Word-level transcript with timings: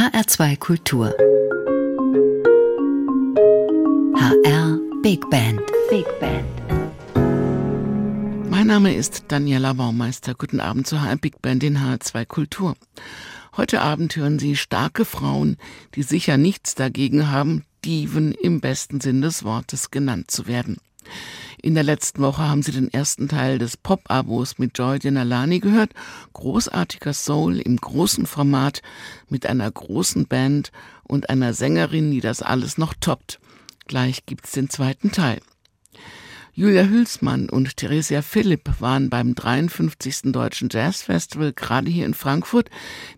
HR2 0.00 0.56
Kultur. 0.56 1.14
HR 4.16 4.78
Big 5.02 5.28
Band. 5.28 5.60
Big 5.90 6.06
Band. 6.18 6.48
Mein 8.48 8.68
Name 8.68 8.94
ist 8.94 9.24
Daniela 9.28 9.74
Baumeister. 9.74 10.34
Guten 10.34 10.60
Abend 10.60 10.86
zur 10.86 11.02
HR 11.02 11.16
Big 11.16 11.42
Band 11.42 11.62
in 11.64 11.76
HR2 11.76 12.24
Kultur. 12.24 12.76
Heute 13.58 13.82
Abend 13.82 14.16
hören 14.16 14.38
Sie 14.38 14.56
starke 14.56 15.04
Frauen, 15.04 15.58
die 15.94 16.02
sicher 16.02 16.38
nichts 16.38 16.74
dagegen 16.74 17.30
haben, 17.30 17.66
Diven 17.84 18.32
im 18.32 18.62
besten 18.62 19.02
Sinn 19.02 19.20
des 19.20 19.44
Wortes 19.44 19.90
genannt 19.90 20.30
zu 20.30 20.46
werden. 20.46 20.78
In 21.62 21.74
der 21.74 21.82
letzten 21.82 22.22
Woche 22.22 22.48
haben 22.48 22.62
Sie 22.62 22.72
den 22.72 22.90
ersten 22.90 23.28
Teil 23.28 23.58
des 23.58 23.76
Pop-Abos 23.76 24.58
mit 24.58 24.78
Joy 24.78 24.98
Denalani 24.98 25.60
gehört. 25.60 25.92
Großartiger 26.32 27.12
Soul 27.12 27.58
im 27.58 27.76
großen 27.76 28.24
Format 28.24 28.80
mit 29.28 29.44
einer 29.44 29.70
großen 29.70 30.26
Band 30.26 30.72
und 31.02 31.28
einer 31.28 31.52
Sängerin, 31.52 32.12
die 32.12 32.20
das 32.20 32.40
alles 32.40 32.78
noch 32.78 32.94
toppt. 32.94 33.40
Gleich 33.86 34.24
gibt's 34.24 34.52
den 34.52 34.70
zweiten 34.70 35.12
Teil. 35.12 35.40
Julia 36.54 36.84
Hülsmann 36.84 37.50
und 37.50 37.76
Theresia 37.76 38.22
Philipp 38.22 38.80
waren 38.80 39.10
beim 39.10 39.34
53. 39.34 40.32
Deutschen 40.32 40.68
Jazz 40.70 41.02
Festival 41.02 41.52
gerade 41.52 41.90
hier 41.90 42.06
in 42.06 42.14
Frankfurt. 42.14 42.70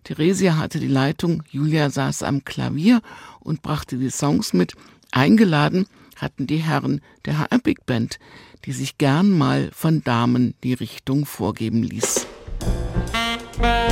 Theresia 0.03 0.57
hatte 0.57 0.79
die 0.79 0.87
Leitung, 0.87 1.43
Julia 1.49 1.89
saß 1.89 2.23
am 2.23 2.43
Klavier 2.43 3.01
und 3.39 3.61
brachte 3.61 3.97
die 3.97 4.09
Songs 4.09 4.51
mit. 4.51 4.73
Eingeladen 5.11 5.85
hatten 6.23 6.47
die 6.47 6.57
Herren 6.57 7.01
der 7.25 7.37
HR 7.37 7.59
Big 7.59 7.85
Band, 7.85 8.17
die 8.65 8.71
sich 8.71 8.97
gern 8.97 9.29
mal 9.29 9.69
von 9.73 10.03
Damen 10.03 10.55
die 10.63 10.73
Richtung 10.73 11.25
vorgeben 11.25 11.83
ließ. 11.83 12.25
Vielen 13.57 13.82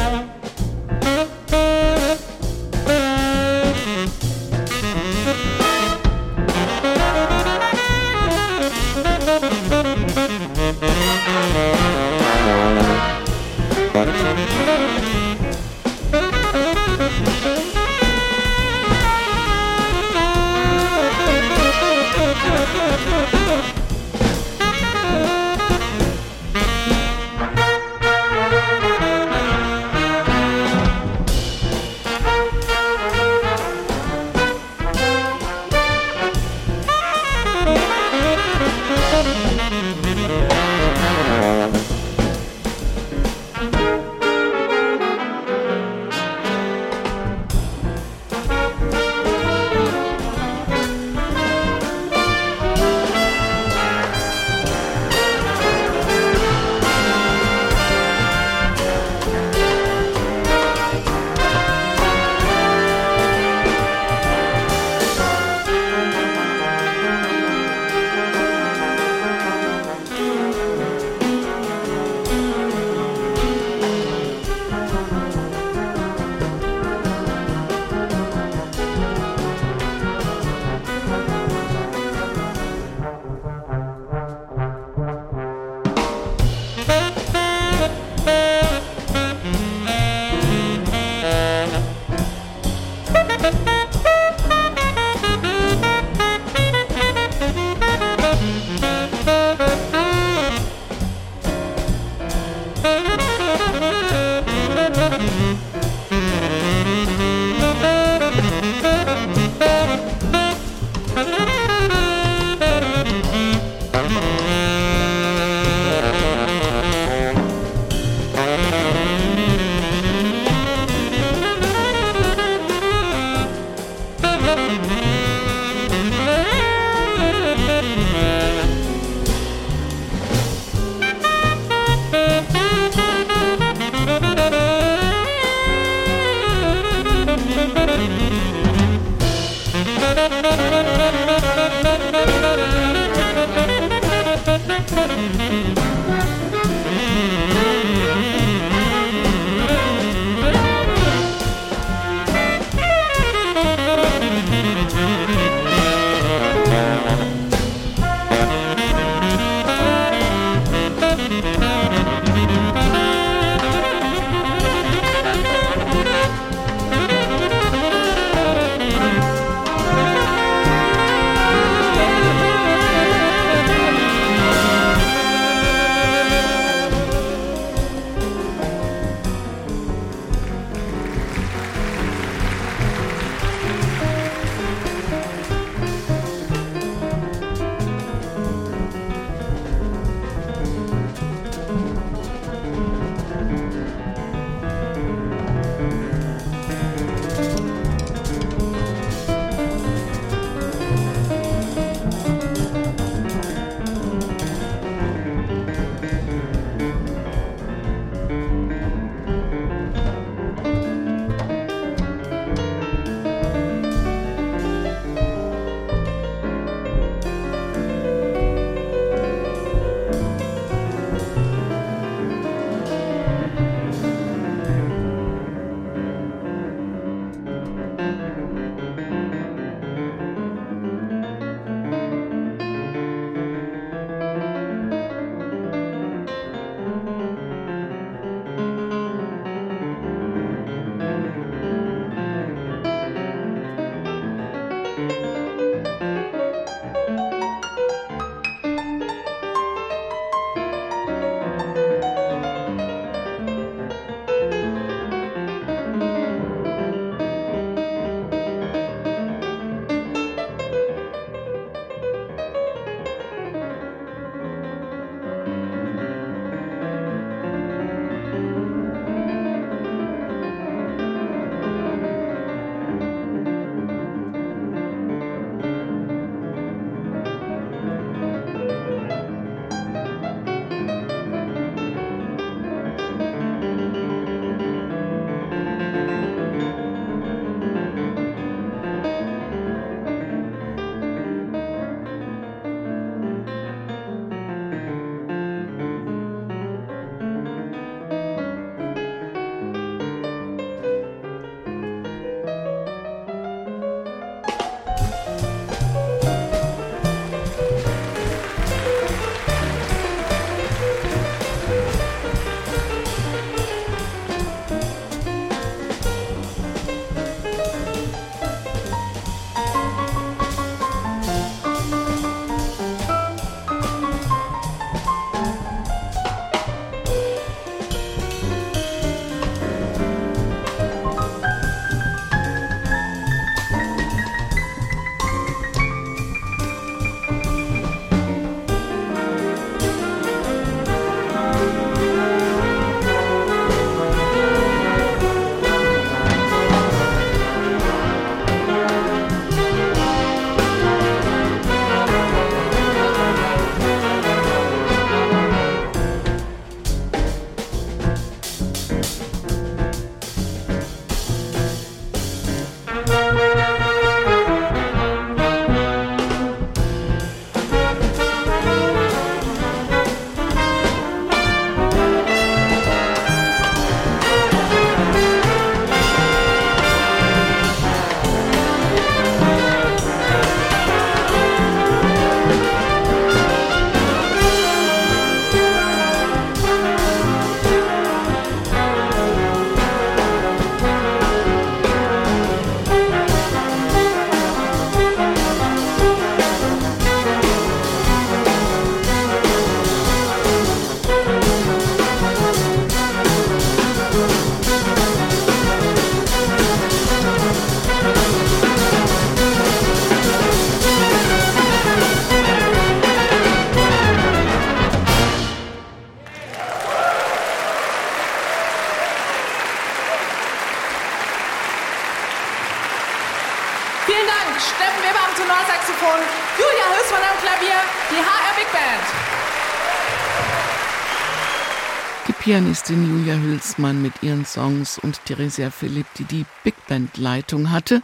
Pianistin 432.51 433.07
Julia 433.09 433.35
Hülsmann 433.35 434.01
mit 434.01 434.23
ihren 434.23 434.45
Songs 434.45 434.99
und 434.99 435.23
Theresia 435.23 435.71
Philipp, 435.71 436.07
die 436.17 436.25
die 436.25 436.45
Big 436.65 436.75
Band 436.85 437.15
Leitung 437.15 437.71
hatte, 437.71 438.01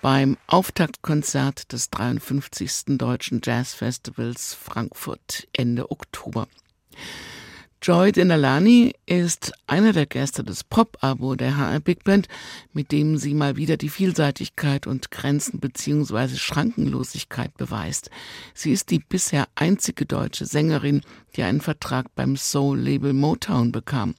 beim 0.00 0.38
Auftaktkonzert 0.46 1.70
des 1.74 1.90
53. 1.90 2.96
Deutschen 2.96 3.42
Jazzfestivals 3.44 4.54
Frankfurt 4.54 5.46
Ende 5.52 5.90
Oktober. 5.90 6.48
Joy 7.82 8.12
Denalani 8.12 8.94
ist 9.06 9.52
einer 9.66 9.92
der 9.92 10.06
Gäste 10.06 10.44
des 10.44 10.62
Pop-Abo 10.62 11.34
der 11.34 11.56
HR 11.56 11.80
Big 11.80 12.04
Band, 12.04 12.28
mit 12.72 12.92
dem 12.92 13.16
sie 13.16 13.34
mal 13.34 13.56
wieder 13.56 13.76
die 13.76 13.88
Vielseitigkeit 13.88 14.86
und 14.86 15.10
Grenzen 15.10 15.58
bzw. 15.58 16.36
Schrankenlosigkeit 16.36 17.56
beweist. 17.56 18.08
Sie 18.54 18.70
ist 18.70 18.92
die 18.92 19.00
bisher 19.00 19.48
einzige 19.56 20.06
deutsche 20.06 20.46
Sängerin, 20.46 21.00
die 21.34 21.42
einen 21.42 21.60
Vertrag 21.60 22.06
beim 22.14 22.36
Soul-Label 22.36 23.14
Motown 23.14 23.72
bekam. 23.72 24.14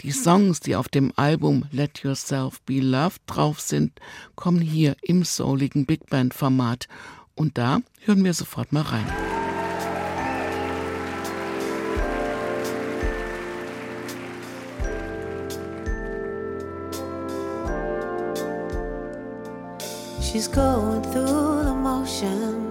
Die 0.00 0.12
Songs, 0.12 0.60
die 0.60 0.74
auf 0.74 0.88
dem 0.88 1.12
Album 1.16 1.66
Let 1.72 2.02
Yourself 2.02 2.62
Be 2.62 2.80
Loved 2.80 3.20
drauf 3.26 3.60
sind, 3.60 4.00
kommen 4.36 4.62
hier 4.62 4.96
im 5.02 5.24
souligen 5.24 5.84
Big 5.84 6.06
Band 6.08 6.32
Format. 6.32 6.88
Und 7.34 7.58
da 7.58 7.80
hören 8.06 8.24
wir 8.24 8.32
sofort 8.32 8.72
mal 8.72 8.84
rein. 8.84 9.29
She's 20.32 20.46
going 20.46 21.02
through 21.02 21.64
the 21.64 21.74
motion 21.74 22.68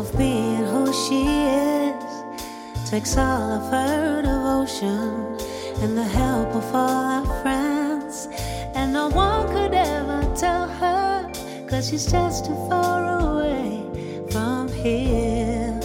of 0.00 0.12
being 0.18 0.66
who 0.66 0.92
she 0.92 1.28
is. 1.28 2.90
Takes 2.90 3.16
all 3.16 3.52
of 3.52 3.70
her 3.70 4.20
devotion 4.22 5.38
and 5.80 5.96
the 5.96 6.02
help 6.02 6.48
of 6.56 6.74
all 6.74 7.24
her 7.24 7.42
friends. 7.42 8.26
And 8.74 8.92
no 8.92 9.10
one 9.10 9.46
could 9.46 9.74
ever 9.74 10.22
tell 10.34 10.66
her, 10.66 11.30
cause 11.68 11.88
she's 11.88 12.10
just 12.10 12.46
too 12.46 12.56
far 12.68 13.20
away 13.20 13.86
from 14.32 14.66
here. 14.66 15.78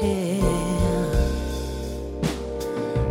Here. 0.00 0.42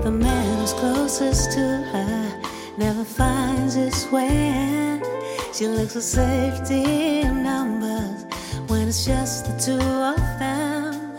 The 0.04 0.12
man 0.12 0.60
who's 0.60 0.74
closest 0.74 1.54
to 1.54 1.66
her 1.94 2.42
never 2.78 3.06
finds 3.06 3.76
his 3.76 4.06
way 4.12 4.59
She 5.60 5.68
looks 5.68 5.92
for 5.92 6.00
safety 6.00 7.20
in 7.20 7.44
numbers 7.44 8.24
when 8.70 8.88
it's 8.88 9.06
just 9.06 9.44
the 9.44 9.58
two 9.60 9.74
of 9.74 10.16
them. 10.40 11.18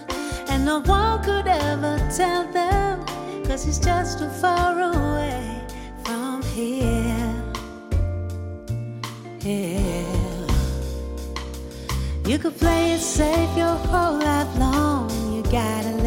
And 0.49 0.65
no 0.65 0.81
one 0.81 1.23
could 1.23 1.47
ever 1.47 1.99
tell 2.17 2.51
them, 2.51 3.05
cause 3.45 3.67
he's 3.67 3.79
just 3.79 4.19
too 4.19 4.31
far 4.41 4.81
away 4.81 5.61
from 6.05 6.43
here. 6.55 7.35
Here. 9.43 10.07
You 12.25 12.39
could 12.39 12.57
play 12.57 12.93
it 12.93 13.01
safe 13.01 13.55
your 13.59 13.77
whole 13.93 14.21
life 14.21 14.57
long. 14.57 15.11
You 15.37 15.43
gotta 15.53 16.00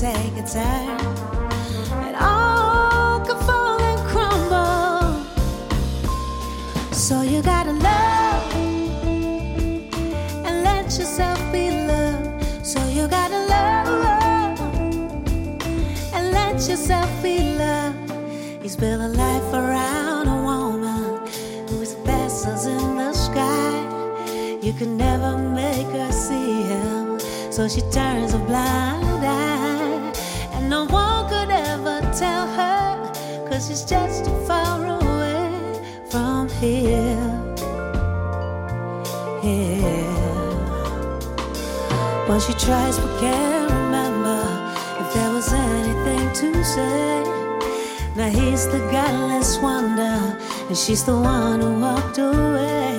take 0.00 0.36
a 0.36 0.46
turn. 0.46 1.00
And 2.06 2.14
all 2.14 3.18
could 3.26 3.40
fall 3.48 3.80
and 3.80 4.00
crumble. 4.06 5.24
So 6.92 7.22
you 7.22 7.42
gotta 7.42 7.72
love 7.72 8.54
and 10.46 10.62
let 10.62 10.84
yourself 10.84 11.40
be 11.50 11.70
loved. 11.70 12.44
So 12.64 12.80
you 12.86 13.08
gotta 13.08 13.40
love 13.56 14.60
and 16.14 16.30
let 16.30 16.54
yourself 16.68 17.10
be 17.20 17.56
loved. 17.58 18.12
He's 18.62 18.76
built 18.76 19.00
a 19.00 19.08
life 19.08 19.52
around 19.52 20.28
a 20.28 20.42
woman 20.50 21.26
whose 21.70 21.94
vessels 22.06 22.66
in 22.66 22.96
the 22.96 23.12
sky. 23.12 23.74
You 24.62 24.72
can 24.74 24.96
never 24.96 25.36
make 25.38 25.88
her 25.98 26.12
see 26.12 26.62
him, 26.62 27.18
so 27.50 27.66
she 27.66 27.80
turns 27.90 28.34
a 28.34 28.38
blind 28.38 29.07
no 30.68 30.84
one 30.84 31.28
could 31.30 31.50
ever 31.50 32.00
tell 32.12 32.46
her, 32.46 33.48
cause 33.48 33.68
she's 33.68 33.84
just 33.84 34.26
too 34.26 34.38
far 34.44 34.84
away 34.84 35.50
from 36.10 36.48
here. 36.60 37.16
Here. 39.40 40.04
When 42.28 42.40
she 42.40 42.52
tries 42.52 42.98
but 42.98 43.18
can't 43.18 43.70
remember 43.70 44.42
if 45.00 45.14
there 45.14 45.32
was 45.32 45.50
anything 45.52 46.32
to 46.40 46.64
say. 46.64 47.22
Now 48.14 48.28
he's 48.28 48.66
the 48.66 48.80
godless 48.92 49.58
wonder, 49.62 50.36
and 50.68 50.76
she's 50.76 51.02
the 51.04 51.16
one 51.16 51.60
who 51.60 51.80
walked 51.80 52.18
away. 52.18 52.97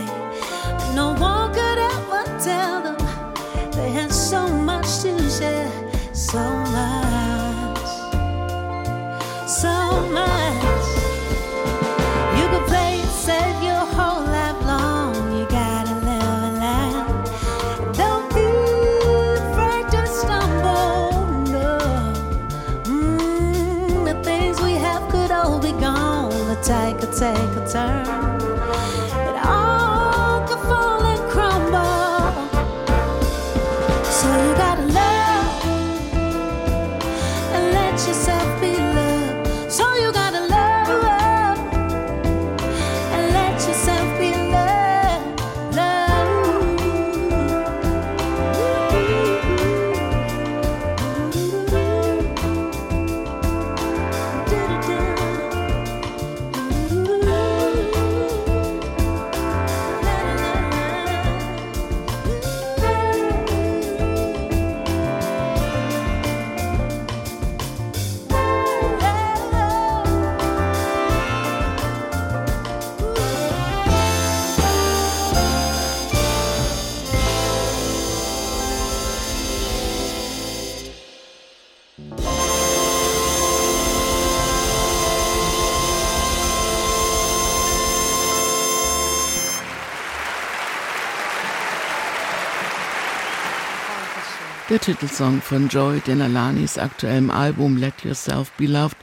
Der 94.70 94.80
Titelsong 94.80 95.42
von 95.42 95.68
Joy 95.68 96.00
Denalanis 96.00 96.78
aktuellem 96.78 97.32
Album 97.32 97.78
Let 97.78 98.04
Yourself 98.04 98.52
Be 98.52 98.68
Loved, 98.68 98.98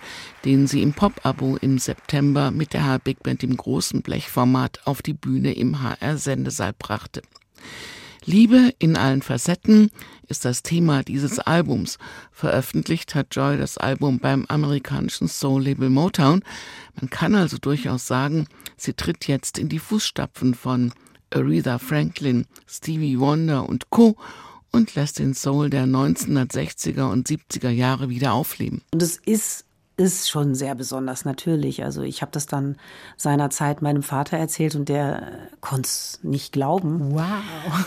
den 0.44 0.68
sie 0.68 0.80
im 0.80 0.92
Pop-Abo 0.92 1.56
im 1.56 1.78
September 1.78 2.52
mit 2.52 2.72
der 2.72 2.84
HR 2.84 3.00
Big 3.00 3.20
Band 3.24 3.42
im 3.42 3.56
großen 3.56 4.00
Blechformat 4.00 4.86
auf 4.86 5.02
die 5.02 5.12
Bühne 5.12 5.54
im 5.54 5.82
HR 5.82 6.18
Sendesaal 6.18 6.72
brachte. 6.78 7.22
Liebe 8.24 8.74
in 8.78 8.96
allen 8.96 9.22
Facetten 9.22 9.90
ist 10.28 10.44
das 10.44 10.62
Thema 10.62 11.02
dieses 11.02 11.40
Albums. 11.40 11.98
Veröffentlicht 12.30 13.16
hat 13.16 13.34
Joy 13.34 13.58
das 13.58 13.76
Album 13.76 14.20
beim 14.20 14.46
amerikanischen 14.46 15.26
Soul-Label 15.26 15.90
Motown. 15.90 16.44
Man 16.94 17.10
kann 17.10 17.34
also 17.34 17.58
durchaus 17.58 18.06
sagen, 18.06 18.46
sie 18.76 18.94
tritt 18.94 19.26
jetzt 19.26 19.58
in 19.58 19.68
die 19.68 19.80
Fußstapfen 19.80 20.54
von 20.54 20.92
Aretha 21.34 21.78
Franklin, 21.78 22.46
Stevie 22.68 23.18
Wonder 23.18 23.68
und 23.68 23.90
Co. 23.90 24.16
und 24.76 24.94
lässt 24.94 25.18
den 25.18 25.34
Soul 25.34 25.70
der 25.70 25.86
1960er 25.86 27.10
und 27.10 27.28
70er 27.28 27.70
Jahre 27.70 28.08
wieder 28.08 28.32
aufleben. 28.32 28.82
Und 28.92 29.02
es 29.02 29.16
ist 29.16 29.66
ist 29.98 30.28
schon 30.28 30.54
sehr 30.54 30.74
besonders 30.74 31.24
natürlich. 31.24 31.82
Also 31.82 32.02
ich 32.02 32.20
habe 32.20 32.30
das 32.32 32.46
dann 32.46 32.76
seinerzeit 33.16 33.80
meinem 33.80 34.02
Vater 34.02 34.36
erzählt 34.36 34.74
und 34.74 34.88
der 34.88 35.48
konnte 35.60 35.86
es 35.86 36.20
nicht 36.22 36.52
glauben. 36.52 37.14
Wow. 37.14 37.24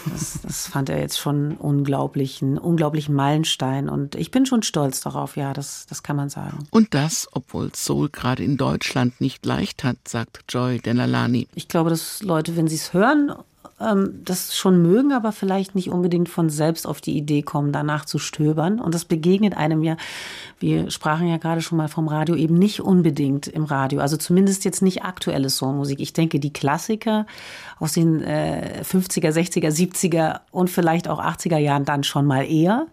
Das, 0.09 0.39
das, 0.41 0.67
fand 0.67 0.89
er 0.89 0.99
jetzt 0.99 1.19
schon 1.19 1.55
unglaublich, 1.55 2.41
einen 2.41 2.57
unglaublichen 2.57 3.13
Meilenstein. 3.13 3.89
Und 3.89 4.15
ich 4.15 4.31
bin 4.31 4.47
schon 4.47 4.63
stolz 4.63 5.01
darauf, 5.01 5.37
ja, 5.37 5.53
das, 5.53 5.85
das 5.87 6.01
kann 6.01 6.15
man 6.15 6.29
sagen. 6.29 6.67
Und 6.71 6.95
das, 6.95 7.27
obwohl 7.31 7.73
Soul 7.75 8.09
gerade 8.09 8.43
in 8.43 8.57
Deutschland 8.57 9.21
nicht 9.21 9.45
leicht 9.45 9.83
hat, 9.83 9.97
sagt 10.07 10.45
Joy 10.49 10.79
Denalani. 10.79 11.47
Ich 11.53 11.67
glaube, 11.67 11.91
dass 11.91 12.23
Leute, 12.23 12.57
wenn 12.57 12.67
sie 12.67 12.75
es 12.75 12.93
hören 12.93 13.33
ähm, 13.79 14.21
das 14.23 14.55
schon 14.55 14.81
mögen, 14.81 15.13
aber 15.13 15.31
vielleicht 15.31 15.75
nicht 15.75 15.89
unbedingt 15.89 16.29
von 16.29 16.49
selbst 16.49 16.87
auf 16.87 17.01
die 17.01 17.17
Idee 17.17 17.41
kommen, 17.41 17.71
danach 17.71 18.05
zu 18.05 18.19
stöbern. 18.19 18.79
Und 18.79 18.93
das 18.93 19.05
begegnet 19.05 19.55
einem 19.55 19.83
ja, 19.83 19.97
wir 20.59 20.91
sprachen 20.91 21.27
ja 21.27 21.37
gerade 21.37 21.61
schon 21.61 21.77
mal 21.77 21.87
vom 21.87 22.07
Radio, 22.07 22.35
eben 22.35 22.55
nicht 22.55 22.81
unbedingt 22.81 23.47
im 23.47 23.63
Radio. 23.63 24.01
Also 24.01 24.17
zumindest 24.17 24.65
jetzt 24.65 24.81
nicht 24.81 25.03
aktuelle 25.03 25.49
Soulmusik. 25.49 25.99
Ich 25.99 26.13
denke, 26.13 26.39
die 26.39 26.53
Klassiker 26.53 27.25
aus 27.79 27.93
den 27.93 28.21
äh, 28.21 28.83
50er, 28.83 29.31
60er, 29.31 29.69
70er 29.69 30.41
und 30.51 30.69
vielleicht 30.69 31.07
auch 31.07 31.21
80er 31.21 31.57
Jahren 31.57 31.85
dann 31.85 32.03
schon 32.03 32.25
mal 32.25 32.43
eher. 32.43 32.87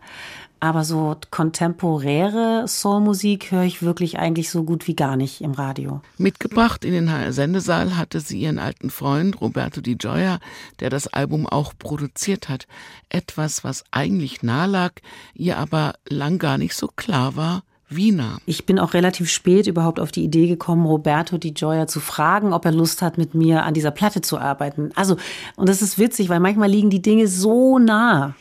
Aber 0.66 0.82
so 0.82 1.14
kontemporäre 1.30 2.64
Soulmusik 2.66 3.52
höre 3.52 3.62
ich 3.62 3.82
wirklich 3.82 4.18
eigentlich 4.18 4.50
so 4.50 4.64
gut 4.64 4.88
wie 4.88 4.96
gar 4.96 5.16
nicht 5.16 5.40
im 5.40 5.52
Radio. 5.52 6.00
Mitgebracht 6.18 6.84
in 6.84 6.90
den 6.90 7.12
HR-Sendesaal 7.12 7.96
hatte 7.96 8.18
sie 8.18 8.40
ihren 8.40 8.58
alten 8.58 8.90
Freund 8.90 9.40
Roberto 9.40 9.80
Di 9.80 9.94
Gioia, 9.94 10.40
der 10.80 10.90
das 10.90 11.06
Album 11.06 11.46
auch 11.46 11.72
produziert 11.78 12.48
hat. 12.48 12.66
Etwas, 13.10 13.62
was 13.62 13.84
eigentlich 13.92 14.42
nahe 14.42 14.68
lag, 14.68 14.90
ihr 15.34 15.56
aber 15.56 15.94
lang 16.08 16.40
gar 16.40 16.58
nicht 16.58 16.74
so 16.74 16.88
klar 16.88 17.36
war, 17.36 17.62
Wiener. 17.88 18.38
Ich 18.44 18.66
bin 18.66 18.80
auch 18.80 18.92
relativ 18.92 19.30
spät 19.30 19.68
überhaupt 19.68 20.00
auf 20.00 20.10
die 20.10 20.24
Idee 20.24 20.48
gekommen, 20.48 20.84
Roberto 20.84 21.38
Di 21.38 21.52
Gioia 21.52 21.86
zu 21.86 22.00
fragen, 22.00 22.52
ob 22.52 22.64
er 22.64 22.72
Lust 22.72 23.02
hat, 23.02 23.18
mit 23.18 23.36
mir 23.36 23.62
an 23.62 23.74
dieser 23.74 23.92
Platte 23.92 24.20
zu 24.20 24.36
arbeiten. 24.36 24.90
Also, 24.96 25.16
und 25.54 25.68
das 25.68 25.80
ist 25.80 25.96
witzig, 25.96 26.28
weil 26.28 26.40
manchmal 26.40 26.68
liegen 26.68 26.90
die 26.90 27.02
Dinge 27.02 27.28
so 27.28 27.78
nah 27.78 28.34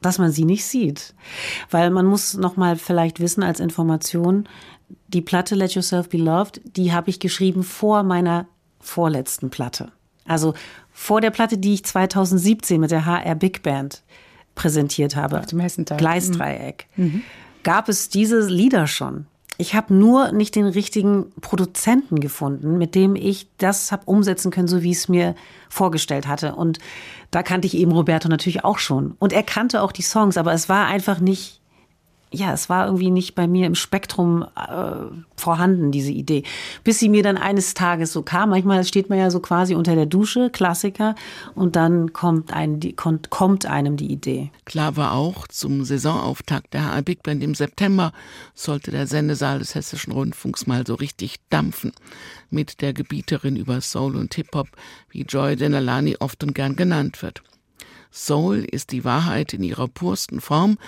dass 0.00 0.18
man 0.18 0.32
sie 0.32 0.44
nicht 0.44 0.64
sieht. 0.64 1.14
Weil 1.70 1.90
man 1.90 2.06
muss 2.06 2.34
noch 2.34 2.56
mal 2.56 2.76
vielleicht 2.76 3.20
wissen 3.20 3.42
als 3.42 3.60
Information, 3.60 4.48
die 5.08 5.22
Platte 5.22 5.54
Let 5.54 5.74
Yourself 5.74 6.08
Be 6.08 6.18
Loved, 6.18 6.60
die 6.64 6.92
habe 6.92 7.10
ich 7.10 7.20
geschrieben 7.20 7.62
vor 7.62 8.02
meiner 8.02 8.46
vorletzten 8.80 9.50
Platte. 9.50 9.92
Also 10.26 10.54
vor 10.92 11.20
der 11.20 11.30
Platte, 11.30 11.58
die 11.58 11.74
ich 11.74 11.84
2017 11.84 12.80
mit 12.80 12.90
der 12.90 13.06
HR 13.06 13.34
Big 13.34 13.62
Band 13.62 14.02
präsentiert 14.54 15.16
habe. 15.16 15.38
Auf 15.38 15.46
dem 15.46 15.60
Hessentag. 15.60 15.98
Gleisdreieck. 15.98 16.86
Mhm. 16.96 17.22
Gab 17.62 17.88
es 17.88 18.08
diese 18.08 18.40
Lieder 18.46 18.86
schon? 18.86 19.26
Ich 19.60 19.74
habe 19.74 19.92
nur 19.92 20.30
nicht 20.30 20.54
den 20.54 20.66
richtigen 20.66 21.32
Produzenten 21.40 22.20
gefunden, 22.20 22.78
mit 22.78 22.94
dem 22.94 23.16
ich 23.16 23.48
das 23.58 23.90
habe 23.90 24.04
umsetzen 24.06 24.52
können, 24.52 24.68
so 24.68 24.82
wie 24.82 24.92
es 24.92 25.08
mir 25.08 25.34
vorgestellt 25.68 26.28
hatte. 26.28 26.54
Und 26.54 26.78
da 27.32 27.42
kannte 27.42 27.66
ich 27.66 27.76
eben 27.76 27.90
Roberto 27.90 28.28
natürlich 28.28 28.64
auch 28.64 28.78
schon. 28.78 29.16
Und 29.18 29.32
er 29.32 29.42
kannte 29.42 29.82
auch 29.82 29.90
die 29.90 30.02
Songs, 30.02 30.36
aber 30.36 30.52
es 30.52 30.68
war 30.68 30.86
einfach 30.86 31.18
nicht 31.18 31.57
ja, 32.30 32.52
es 32.52 32.68
war 32.68 32.86
irgendwie 32.86 33.10
nicht 33.10 33.34
bei 33.34 33.46
mir 33.46 33.66
im 33.66 33.74
Spektrum 33.74 34.44
äh, 34.54 34.94
vorhanden, 35.36 35.90
diese 35.90 36.10
Idee. 36.10 36.42
Bis 36.84 36.98
sie 36.98 37.08
mir 37.08 37.22
dann 37.22 37.38
eines 37.38 37.74
Tages 37.74 38.12
so 38.12 38.22
kam. 38.22 38.50
Manchmal 38.50 38.84
steht 38.84 39.08
man 39.08 39.18
ja 39.18 39.30
so 39.30 39.40
quasi 39.40 39.74
unter 39.74 39.94
der 39.94 40.06
Dusche, 40.06 40.50
Klassiker, 40.50 41.14
und 41.54 41.76
dann 41.76 42.12
kommt, 42.12 42.52
ein, 42.52 42.80
die, 42.80 42.92
kommt, 42.92 43.30
kommt 43.30 43.66
einem 43.66 43.96
die 43.96 44.12
Idee. 44.12 44.50
Klar 44.64 44.96
war 44.96 45.12
auch, 45.12 45.48
zum 45.48 45.84
Saisonauftakt 45.84 46.74
der 46.74 46.84
HR 46.86 47.02
Big 47.02 47.22
Band 47.22 47.42
im 47.42 47.54
September 47.54 48.12
sollte 48.54 48.90
der 48.90 49.06
Sendesaal 49.06 49.58
des 49.60 49.74
Hessischen 49.74 50.12
Rundfunks 50.12 50.66
mal 50.66 50.86
so 50.86 50.94
richtig 50.94 51.36
dampfen. 51.48 51.92
Mit 52.50 52.82
der 52.82 52.92
Gebieterin 52.92 53.56
über 53.56 53.80
Soul 53.80 54.16
und 54.16 54.34
Hip-Hop, 54.34 54.68
wie 55.10 55.22
Joy 55.22 55.56
Denalani 55.56 56.16
oft 56.20 56.42
und 56.42 56.54
gern 56.54 56.76
genannt 56.76 57.22
wird. 57.22 57.42
Soul 58.10 58.64
ist 58.64 58.92
die 58.92 59.04
Wahrheit 59.04 59.52
in 59.52 59.62
ihrer 59.62 59.88
pursten 59.88 60.40
Form, 60.40 60.78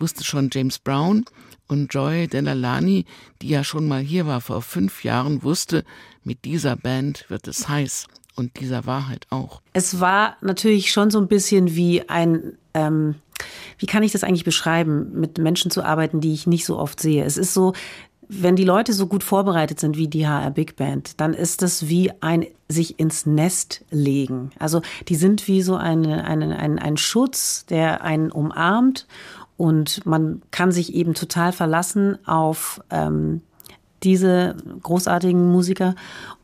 wusste 0.00 0.24
schon 0.24 0.50
James 0.52 0.78
Brown 0.78 1.24
und 1.66 1.92
Joy 1.92 2.28
Delalani, 2.28 3.04
die 3.42 3.48
ja 3.48 3.64
schon 3.64 3.86
mal 3.86 4.00
hier 4.00 4.26
war 4.26 4.40
vor 4.40 4.62
fünf 4.62 5.04
Jahren, 5.04 5.42
wusste, 5.42 5.84
mit 6.24 6.44
dieser 6.44 6.76
Band 6.76 7.26
wird 7.28 7.48
es 7.48 7.68
heiß 7.68 8.06
und 8.34 8.60
dieser 8.60 8.86
Wahrheit 8.86 9.26
auch. 9.30 9.60
Es 9.72 10.00
war 10.00 10.36
natürlich 10.40 10.92
schon 10.92 11.10
so 11.10 11.18
ein 11.20 11.28
bisschen 11.28 11.74
wie 11.74 12.08
ein, 12.08 12.56
ähm, 12.74 13.16
wie 13.78 13.86
kann 13.86 14.02
ich 14.02 14.12
das 14.12 14.24
eigentlich 14.24 14.44
beschreiben, 14.44 15.10
mit 15.12 15.38
Menschen 15.38 15.70
zu 15.70 15.82
arbeiten, 15.82 16.20
die 16.20 16.32
ich 16.32 16.46
nicht 16.46 16.64
so 16.64 16.78
oft 16.78 17.00
sehe. 17.00 17.24
Es 17.24 17.36
ist 17.36 17.52
so, 17.54 17.74
wenn 18.28 18.56
die 18.56 18.64
Leute 18.64 18.92
so 18.92 19.06
gut 19.06 19.22
vorbereitet 19.24 19.80
sind 19.80 19.96
wie 19.96 20.08
die 20.08 20.26
HR 20.26 20.50
Big 20.50 20.76
Band, 20.76 21.20
dann 21.20 21.34
ist 21.34 21.62
das 21.62 21.88
wie 21.88 22.12
ein 22.20 22.46
sich 22.68 22.98
ins 23.00 23.24
Nest 23.24 23.84
legen. 23.90 24.50
Also 24.58 24.82
die 25.08 25.16
sind 25.16 25.48
wie 25.48 25.62
so 25.62 25.76
eine, 25.76 26.24
eine, 26.24 26.58
ein, 26.58 26.78
ein 26.78 26.98
Schutz, 26.98 27.64
der 27.66 28.02
einen 28.02 28.30
umarmt 28.30 29.06
und 29.56 30.04
man 30.04 30.42
kann 30.50 30.70
sich 30.70 30.94
eben 30.94 31.14
total 31.14 31.52
verlassen 31.52 32.18
auf 32.26 32.80
ähm, 32.90 33.40
diese 34.02 34.56
großartigen 34.82 35.50
Musiker 35.50 35.94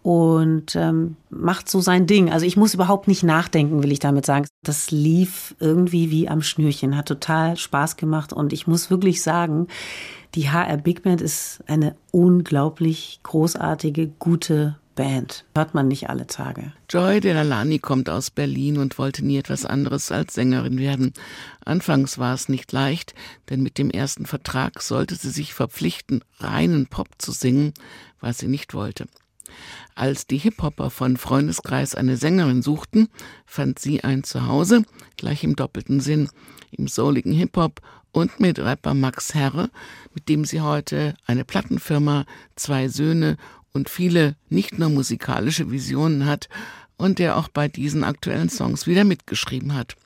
und 0.03 0.77
ähm, 0.77 1.17
macht 1.31 1.69
so 1.69 1.81
sein 1.81 2.07
Ding. 2.07 2.31
Also 2.31 2.45
ich 2.47 2.57
muss 2.57 2.75
überhaupt 2.75 3.09
nicht 3.09 3.23
nachdenken, 3.23 3.83
will 3.83 3.93
ich 3.93 4.01
damit 4.01 4.27
sagen. 4.27 4.47
Das 4.63 4.91
lief 4.91 5.55
irgendwie 5.61 6.11
wie 6.11 6.29
am 6.29 6.43
Schnürchen, 6.43 6.97
hat 6.97 7.07
total 7.07 7.57
Spaß 7.57 7.97
gemacht 7.97 8.33
und 8.33 8.53
ich 8.53 8.67
muss 8.67 8.91
wirklich 8.91 9.23
sagen, 9.23 9.69
die 10.35 10.51
HR 10.51 10.79
Big 10.79 11.03
Band 11.03 11.21
ist 11.21 11.63
eine 11.67 11.95
unglaublich 12.11 13.21
großartige, 13.23 14.09
gute 14.19 14.77
Band. 14.95 15.45
Hört 15.55 15.75
man 15.75 15.89
nicht 15.89 16.09
alle 16.09 16.27
Tage. 16.27 16.73
Joy 16.89 17.21
Delalani 17.21 17.79
kommt 17.79 18.09
aus 18.09 18.31
Berlin 18.31 18.79
und 18.79 18.99
wollte 18.99 19.25
nie 19.25 19.39
etwas 19.39 19.65
anderes 19.67 20.13
als 20.13 20.35
Sängerin 20.35 20.79
werden. 20.79 21.13
Anfangs 21.65 22.19
war 22.19 22.35
es 22.35 22.49
nicht 22.49 22.73
leicht, 22.73 23.15
denn 23.51 23.63
mit 23.63 23.79
dem 23.79 23.91
ersten 23.91 24.27
Vertrag 24.27 24.83
sollte 24.83 25.15
sie 25.15 25.31
sich 25.31 25.55
verpflichten, 25.55 26.23
reinen 26.39 26.87
Pop 26.87 27.09
zu 27.19 27.33
singen, 27.33 27.75
was 28.21 28.39
sie 28.39 28.49
nicht 28.49 28.75
wollte. 28.75 29.07
Als 29.95 30.27
die 30.27 30.39
Hip-Hopper 30.39 30.91
von 30.91 31.17
Freundeskreis 31.17 31.95
eine 31.95 32.17
Sängerin 32.17 32.63
suchten, 32.63 33.09
fand 33.47 33.79
sie 33.79 34.03
ein 34.03 34.25
Zuhause, 34.25 34.83
gleich 35.17 35.45
im 35.45 35.55
doppelten 35.57 36.01
Sinn, 36.01 36.29
im 36.73 36.89
souligen 36.89 37.33
Hip-Hop 37.33 37.81
und 38.11 38.41
mit 38.41 38.59
Rapper 38.59 38.95
Max 38.95 39.35
Herre, 39.35 39.71
mit 40.15 40.29
dem 40.29 40.45
sie 40.45 40.61
heute 40.61 41.15
eine 41.27 41.45
Plattenfirma, 41.45 42.27
zwei 42.57 42.89
Söhne 42.89 43.37
und 43.75 43.91
viele 43.91 44.37
nicht 44.49 44.79
nur 44.79 44.89
musikalische 44.89 45.71
Visionen 45.71 46.25
hat 46.25 46.49
und 46.97 47.19
der 47.19 47.37
auch 47.37 47.49
bei 47.49 47.69
diesen 47.69 48.05
aktuellen 48.05 48.49
Songs 48.49 48.87
wieder 48.87 49.05
mitgeschrieben 49.05 49.75
hat. 49.75 49.97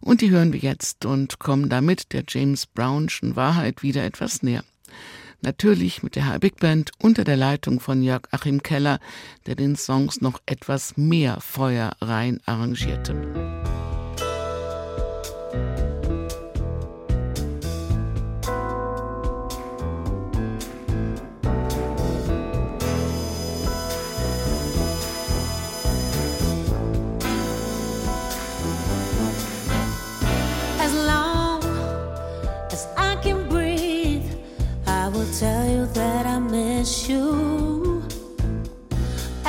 Und 0.00 0.20
die 0.20 0.30
hören 0.30 0.52
wir 0.52 0.60
jetzt 0.60 1.04
und 1.04 1.38
kommen 1.38 1.68
damit 1.68 2.12
der 2.12 2.22
James 2.28 2.66
Brownschen 2.66 3.34
Wahrheit 3.34 3.82
wieder 3.82 4.04
etwas 4.04 4.42
näher. 4.42 4.62
Natürlich 5.40 6.02
mit 6.02 6.16
der 6.16 6.26
High 6.26 6.40
Big 6.40 6.56
Band 6.56 6.90
unter 6.98 7.24
der 7.24 7.36
Leitung 7.36 7.80
von 7.80 8.02
Jörg 8.02 8.22
Achim 8.30 8.62
Keller, 8.62 8.98
der 9.46 9.54
den 9.54 9.76
Songs 9.76 10.20
noch 10.20 10.40
etwas 10.46 10.96
mehr 10.96 11.40
Feuer 11.40 11.92
rein 12.00 12.40
arrangierte. 12.44 13.14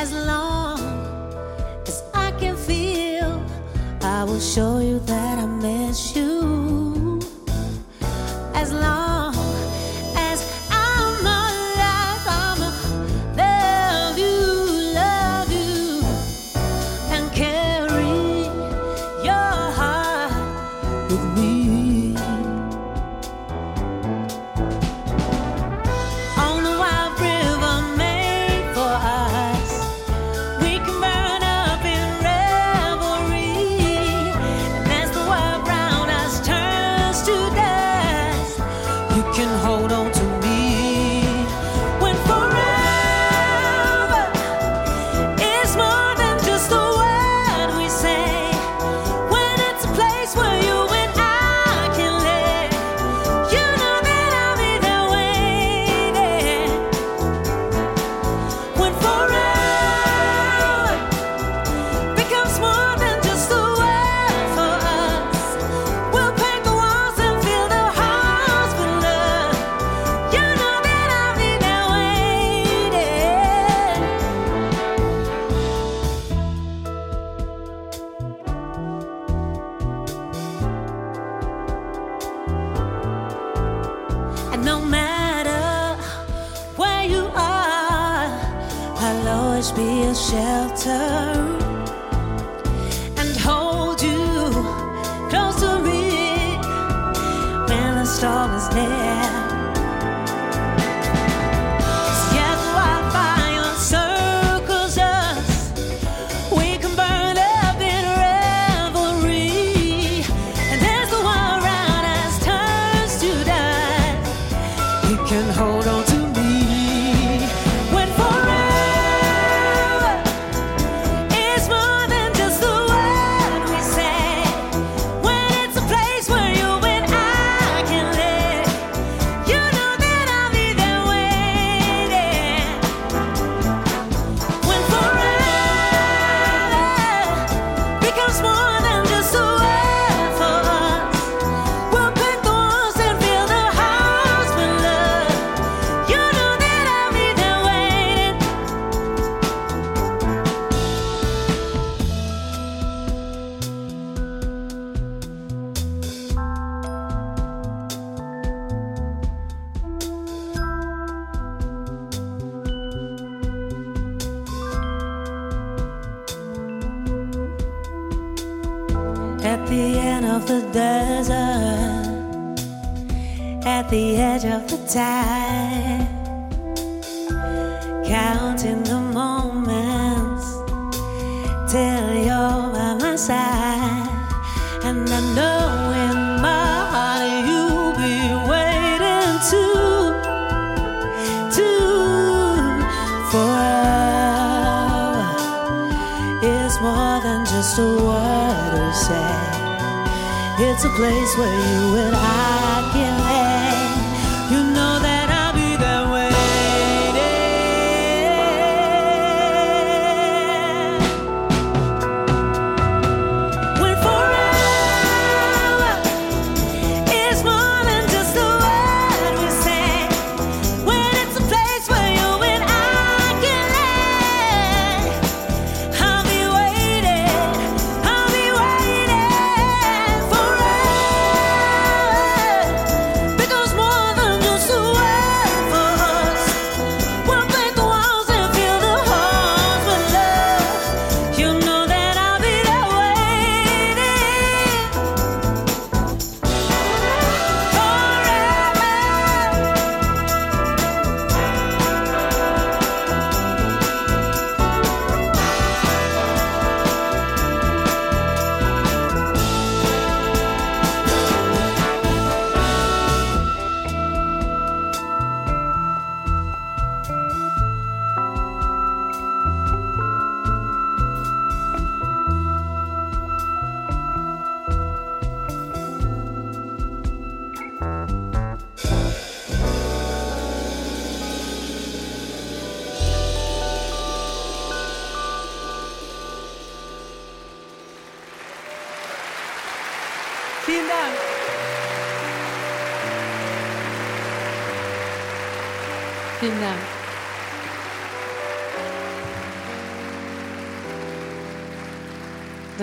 As 0.02 0.14
long 0.14 0.80
as 1.86 2.04
I 2.14 2.32
can 2.40 2.56
feel. 2.56 3.44
I 4.02 4.24
will 4.24 4.40
show 4.40 4.80
you 4.80 5.00
that 5.00 5.40
I 5.40 5.46
miss 5.46 6.16
you 6.16 6.59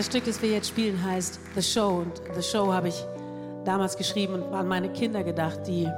Das 0.06 0.12
Stück, 0.12 0.26
das 0.26 0.40
wir 0.40 0.50
jetzt 0.50 0.68
spielen, 0.68 1.02
heißt 1.02 1.40
The 1.56 1.62
Show. 1.62 1.96
Und 1.96 2.22
The 2.36 2.40
Show 2.40 2.72
habe 2.72 2.86
ich 2.86 3.04
damals 3.64 3.96
geschrieben 3.96 4.34
und 4.34 4.54
an 4.54 4.68
meine 4.68 4.88
Kinder 4.88 5.24
gedacht, 5.24 5.66
die 5.66 5.88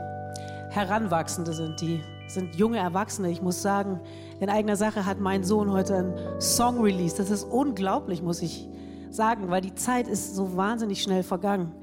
Heranwachsende 0.70 1.52
sind, 1.52 1.78
die 1.82 2.02
sind 2.26 2.56
junge 2.56 2.78
Erwachsene. 2.78 3.30
Ich 3.30 3.42
muss 3.42 3.60
sagen, 3.60 4.00
in 4.40 4.48
eigener 4.48 4.76
Sache 4.76 5.04
hat 5.04 5.20
mein 5.20 5.44
Sohn 5.44 5.70
heute 5.70 5.94
einen 5.94 6.40
Song 6.40 6.80
released. 6.80 7.18
Das 7.18 7.30
ist 7.30 7.44
unglaublich, 7.44 8.22
muss 8.22 8.40
ich 8.40 8.66
sagen, 9.10 9.50
weil 9.50 9.60
die 9.60 9.74
Zeit 9.74 10.08
ist 10.08 10.34
so 10.34 10.56
wahnsinnig 10.56 11.02
schnell 11.02 11.22
vergangen. 11.22 11.74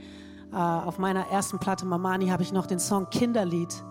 Äh, 0.51 0.55
auf 0.55 0.97
meiner 0.97 1.27
ersten 1.27 1.59
Platte 1.59 1.85
Mamani 1.85 2.29
habe 2.29 2.41
ich 2.41 2.51
noch 2.51 2.65
den 2.65 2.79
Song 2.79 3.07
Kinderlied 3.11 3.83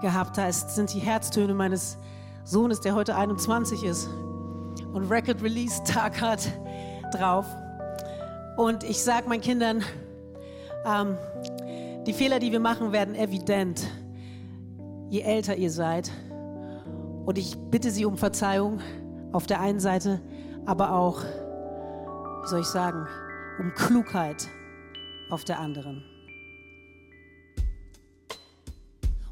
gehabt. 0.00 0.38
Da 0.38 0.46
ist, 0.46 0.76
sind 0.76 0.94
die 0.94 1.00
Herztöne 1.00 1.54
meines 1.54 1.98
Sohnes, 2.44 2.80
der 2.80 2.94
heute 2.94 3.16
21 3.16 3.82
ist 3.82 4.08
und 4.92 5.10
Record 5.10 5.42
Release 5.42 5.82
Tag 5.82 6.20
hat, 6.20 6.48
drauf. 7.12 7.46
Und 8.60 8.84
ich 8.84 9.02
sage 9.02 9.26
meinen 9.26 9.40
Kindern, 9.40 9.82
ähm, 10.84 11.16
die 12.06 12.12
Fehler, 12.12 12.38
die 12.40 12.52
wir 12.52 12.60
machen, 12.60 12.92
werden 12.92 13.14
evident, 13.14 13.90
je 15.08 15.22
älter 15.22 15.56
ihr 15.56 15.70
seid. 15.70 16.10
Und 17.24 17.38
ich 17.38 17.56
bitte 17.56 17.90
sie 17.90 18.04
um 18.04 18.18
Verzeihung 18.18 18.80
auf 19.32 19.46
der 19.46 19.62
einen 19.62 19.80
Seite, 19.80 20.20
aber 20.66 20.92
auch, 20.92 21.22
wie 21.22 22.48
soll 22.48 22.60
ich 22.60 22.66
sagen, 22.66 23.06
um 23.60 23.72
Klugheit 23.72 24.46
auf 25.30 25.42
der 25.44 25.58
anderen. 25.58 26.04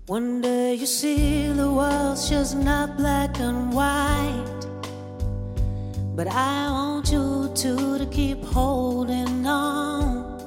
One 0.09 0.41
day 0.41 0.73
you 0.73 0.87
see 0.87 1.53
the 1.55 1.69
world's 1.69 2.31
just 2.31 2.57
not 2.57 2.97
black 2.97 3.39
and 3.41 3.75
white. 3.75 4.58
But 6.19 6.27
I 6.27 6.69
want 6.73 7.13
you 7.13 7.49
two 7.55 7.97
to 7.97 8.05
keep 8.07 8.43
holding 8.43 9.47
on. 9.47 10.41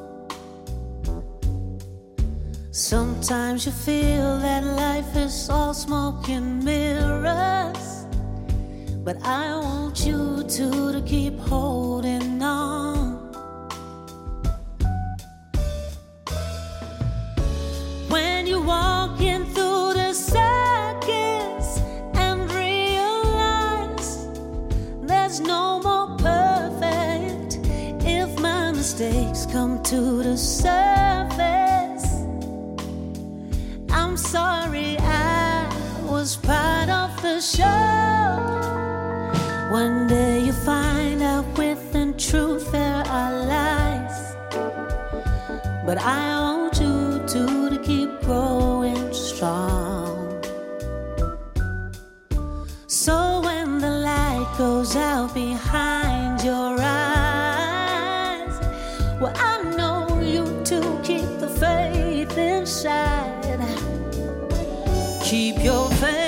Sometimes 2.71 3.65
you 3.65 3.71
feel 3.71 4.37
that 4.39 4.65
life 4.65 5.15
is 5.15 5.49
all 5.49 5.73
smoke 5.73 6.27
and 6.27 6.61
mirrors. 6.61 8.05
But 9.05 9.25
I 9.25 9.57
want 9.59 10.05
you 10.05 10.43
two 10.43 10.91
to 10.91 11.01
keep 11.05 11.39
holding 11.39 12.43
on. 12.43 13.31
When 18.09 18.45
you're 18.45 18.59
walking 18.61 19.45
through 19.45 19.50
sorry 34.31 34.95
I 34.99 35.67
was 36.09 36.37
part 36.37 36.89
of 36.89 37.09
the 37.21 37.41
show. 37.41 38.29
One 39.69 40.07
day 40.07 40.39
you 40.45 40.53
find 40.53 41.21
out 41.21 41.45
within 41.57 42.15
truth 42.17 42.71
there 42.71 43.03
are 43.17 43.33
lies. 43.53 44.19
But 45.85 45.97
I 45.97 46.39
want 46.45 46.79
you 46.79 47.19
to, 47.33 47.69
to 47.71 47.77
keep 47.83 48.09
growing 48.21 49.13
strong. 49.13 50.41
So 52.87 53.41
when 53.41 53.79
the 53.79 53.93
light 54.09 54.49
goes 54.57 54.95
out 54.95 55.33
behind 55.33 56.41
your 56.41 56.79
eyes 56.79 56.90
keep 65.31 65.63
your 65.63 65.89
faith. 65.91 66.20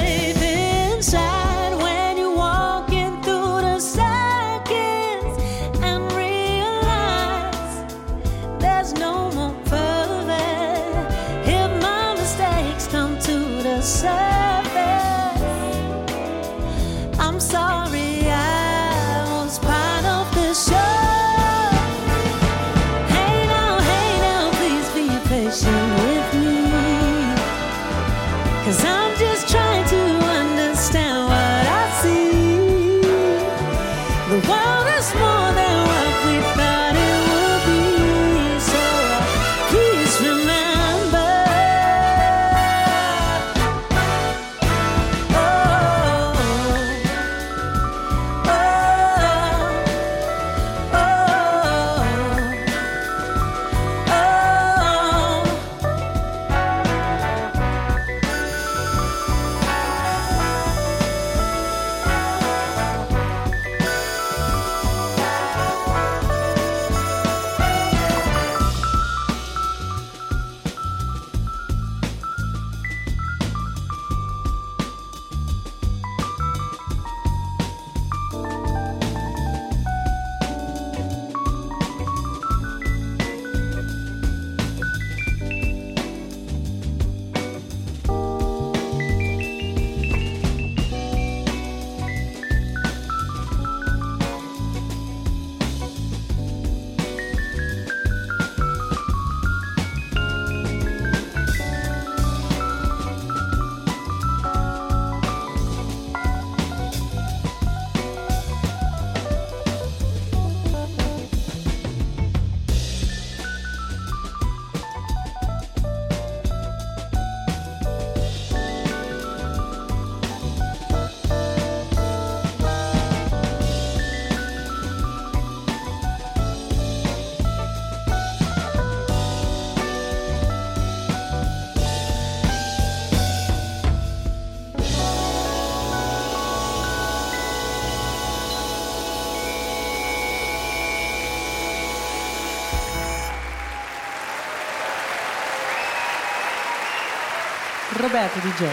Roberto 148.13 148.39
DJ. 148.41 148.65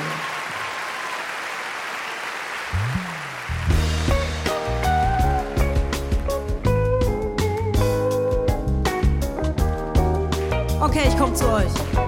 Okay, 10.82 11.08
ich 11.08 11.16
komme 11.16 11.32
zu 11.32 11.50
euch. 11.50 11.99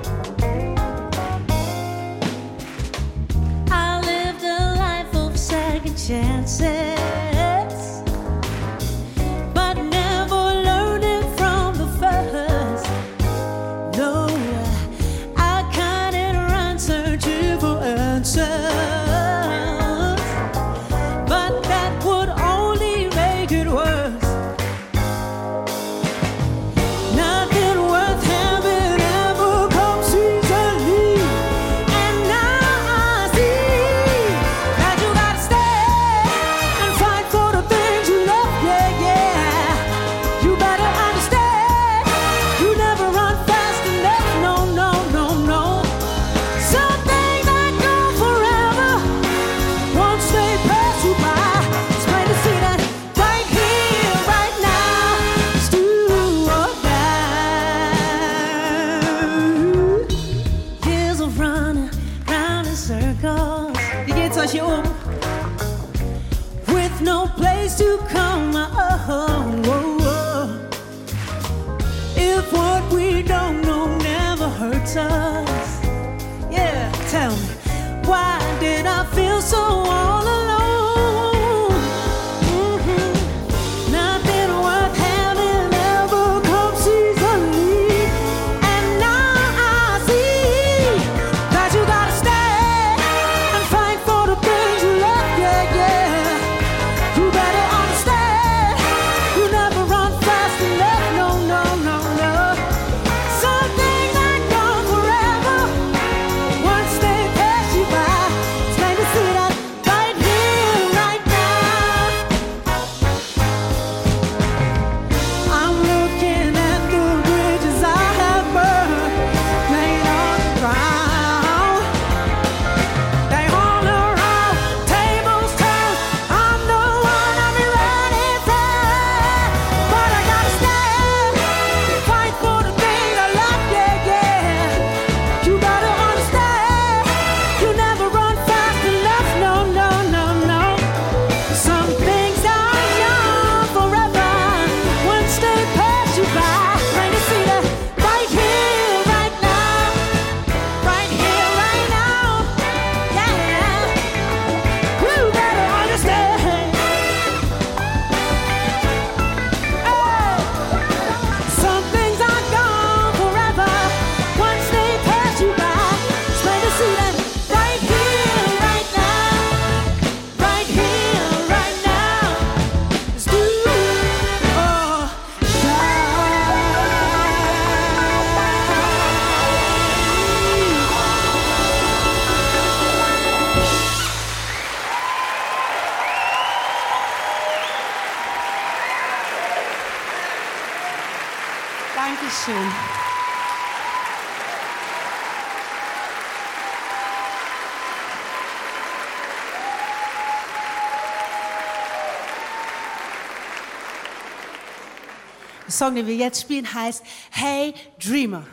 Song, 205.82 205.96
den 205.96 206.06
wir 206.06 206.14
jetzt 206.14 206.42
spielen, 206.42 206.72
heißt 206.72 207.02
Hey 207.32 207.74
Dreamer. 207.98 208.44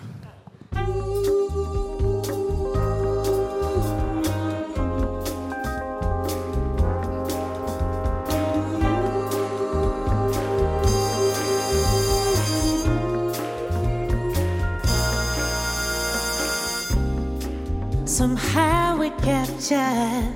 Somehow 18.05 18.97
we 18.97 19.11
captured 19.21 20.33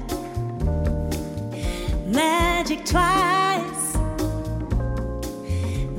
magic 2.06 2.86
twice. 2.86 3.53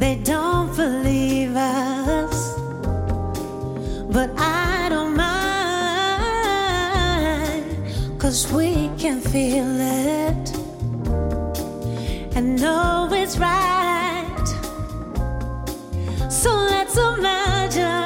They 0.04 0.16
don't 0.16 0.76
believe 0.76 1.56
us, 1.56 2.58
but 4.12 4.28
I 4.36 4.90
don't 4.90 5.16
mind, 5.16 5.40
cause 8.20 8.52
we 8.52 8.90
can 8.98 9.18
feel 9.18 9.80
it 9.80 10.52
and 12.36 12.60
know 12.60 13.08
it's 13.12 13.38
right. 13.38 14.46
So 16.28 16.50
let's 16.54 16.98
imagine 16.98 18.03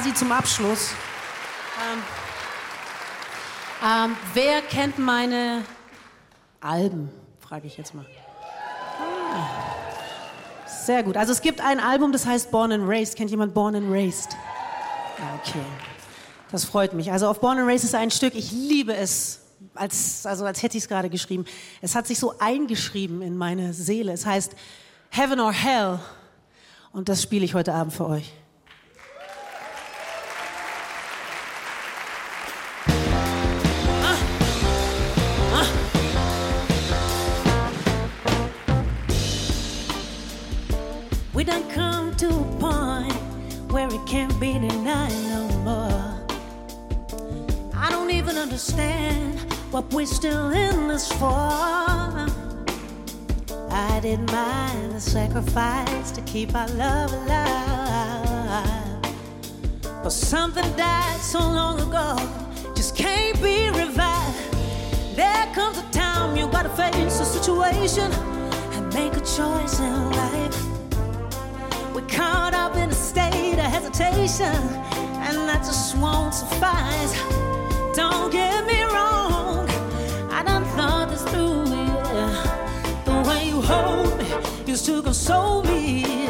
quasi 0.00 0.14
zum 0.14 0.32
Abschluss. 0.32 0.92
Ähm, 1.92 2.02
ähm, 3.84 4.16
wer 4.32 4.62
kennt 4.62 4.98
meine 4.98 5.62
Alben? 6.62 7.10
Frage 7.38 7.66
ich 7.66 7.76
jetzt 7.76 7.94
mal. 7.94 8.06
Ah, 9.34 9.46
sehr 10.66 11.02
gut. 11.02 11.18
Also 11.18 11.32
es 11.32 11.42
gibt 11.42 11.60
ein 11.60 11.80
Album, 11.80 12.12
das 12.12 12.24
heißt 12.24 12.50
Born 12.50 12.72
and 12.72 12.88
Raised. 12.88 13.14
Kennt 13.14 13.30
jemand 13.30 13.52
Born 13.52 13.74
and 13.74 13.92
Raised? 13.92 14.30
Okay. 15.42 15.60
Das 16.50 16.64
freut 16.64 16.94
mich. 16.94 17.12
Also 17.12 17.28
auf 17.28 17.38
Born 17.40 17.58
and 17.58 17.68
Raised 17.68 17.84
ist 17.84 17.94
ein 17.94 18.10
Stück, 18.10 18.34
ich 18.34 18.52
liebe 18.52 18.94
es, 18.94 19.40
als, 19.74 20.24
also 20.24 20.46
als 20.46 20.62
hätte 20.62 20.78
ich 20.78 20.84
es 20.84 20.88
gerade 20.88 21.10
geschrieben. 21.10 21.44
Es 21.82 21.94
hat 21.94 22.06
sich 22.06 22.18
so 22.18 22.38
eingeschrieben 22.38 23.20
in 23.20 23.36
meine 23.36 23.74
Seele. 23.74 24.12
Es 24.12 24.24
heißt 24.24 24.52
Heaven 25.10 25.40
or 25.40 25.52
Hell. 25.52 25.98
Und 26.90 27.10
das 27.10 27.22
spiele 27.22 27.44
ich 27.44 27.52
heute 27.52 27.74
Abend 27.74 27.92
für 27.92 28.06
euch. 28.06 28.32
what 49.70 49.92
we're 49.92 50.04
still 50.04 50.50
in 50.50 50.88
this 50.88 51.12
for. 51.12 51.28
I 53.72 54.00
didn't 54.02 54.32
mind 54.32 54.92
the 54.92 55.00
sacrifice 55.00 56.10
to 56.12 56.20
keep 56.22 56.56
our 56.56 56.68
love 56.70 57.12
alive. 57.12 59.14
But 60.02 60.10
something 60.10 60.64
died 60.76 61.20
so 61.20 61.38
long 61.38 61.80
ago, 61.80 62.16
just 62.74 62.96
can't 62.96 63.40
be 63.40 63.70
revived. 63.70 64.56
There 65.14 65.46
comes 65.54 65.78
a 65.78 65.88
time 65.92 66.36
you 66.36 66.50
gotta 66.50 66.70
face 66.70 67.20
a 67.20 67.24
situation 67.24 68.10
and 68.72 68.92
make 68.92 69.12
a 69.12 69.20
choice 69.20 69.78
in 69.78 70.10
life. 70.10 70.64
We're 71.94 72.08
caught 72.08 72.54
up 72.54 72.74
in 72.76 72.90
a 72.90 72.94
state 72.94 73.54
of 73.54 73.70
hesitation, 73.70 74.56
and 75.26 75.36
that 75.48 75.62
just 75.64 75.96
won't 75.98 76.34
suffice. 76.34 77.14
Don't 77.94 78.32
get 78.32 78.66
me 78.66 78.82
wrong. 78.82 79.59
I 80.48 80.62
thought 80.76 81.08
this 81.10 81.22
through. 81.22 81.64
The 83.04 83.28
way 83.28 83.48
you 83.48 83.60
hold 83.60 84.18
me 84.18 84.26
used 84.66 84.86
to 84.86 85.02
console 85.02 85.62
me. 85.64 86.26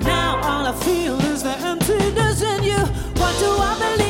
Now 0.00 0.40
all 0.42 0.66
I 0.66 0.74
feel 0.84 1.18
is 1.32 1.42
the 1.42 1.56
emptiness 1.58 2.42
in 2.42 2.62
you. 2.62 2.78
What 3.20 3.34
do 3.38 3.50
I 3.50 3.76
believe? 3.78 4.07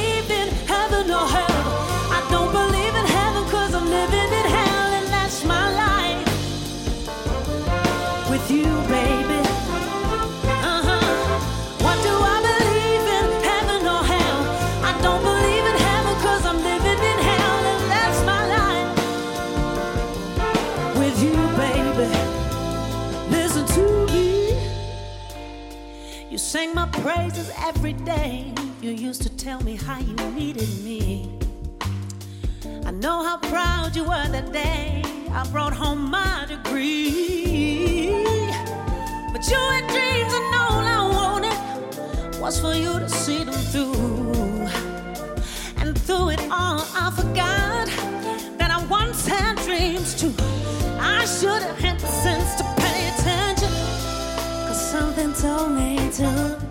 sing 26.59 26.75
my 26.75 26.89
praises 27.05 27.53
every 27.69 27.93
day. 27.93 28.53
You 28.81 28.91
used 28.91 29.23
to 29.23 29.31
tell 29.37 29.61
me 29.63 29.77
how 29.77 30.01
you 30.01 30.17
needed 30.41 30.71
me. 30.83 31.31
I 32.85 32.91
know 32.91 33.19
how 33.29 33.39
proud 33.53 33.95
you 33.95 34.03
were 34.03 34.29
that 34.37 34.53
day 34.53 35.05
I 35.31 35.47
brought 35.53 35.73
home 35.73 36.11
my 36.11 36.47
degree. 36.49 38.11
But 39.33 39.43
you 39.51 39.61
had 39.75 39.85
dreams, 39.95 40.33
and 40.39 40.49
all 40.63 40.85
I 40.99 41.03
wanted 41.19 42.41
was 42.41 42.59
for 42.61 42.75
you 42.75 42.93
to 43.05 43.09
see 43.09 43.45
them 43.45 43.61
through. 43.73 44.67
And 45.81 45.97
through 46.07 46.31
it 46.31 46.43
all, 46.51 46.81
I 47.05 47.07
forgot 47.21 47.87
that 48.59 48.71
I 48.77 48.79
once 48.87 49.29
had 49.29 49.55
dreams 49.69 50.11
too. 50.21 50.35
I 50.99 51.25
should 51.37 51.63
have 51.69 51.79
had 51.79 52.01
the 52.01 52.11
sense 52.25 52.51
to 52.57 52.78
so 55.39 55.69
me 55.69 56.68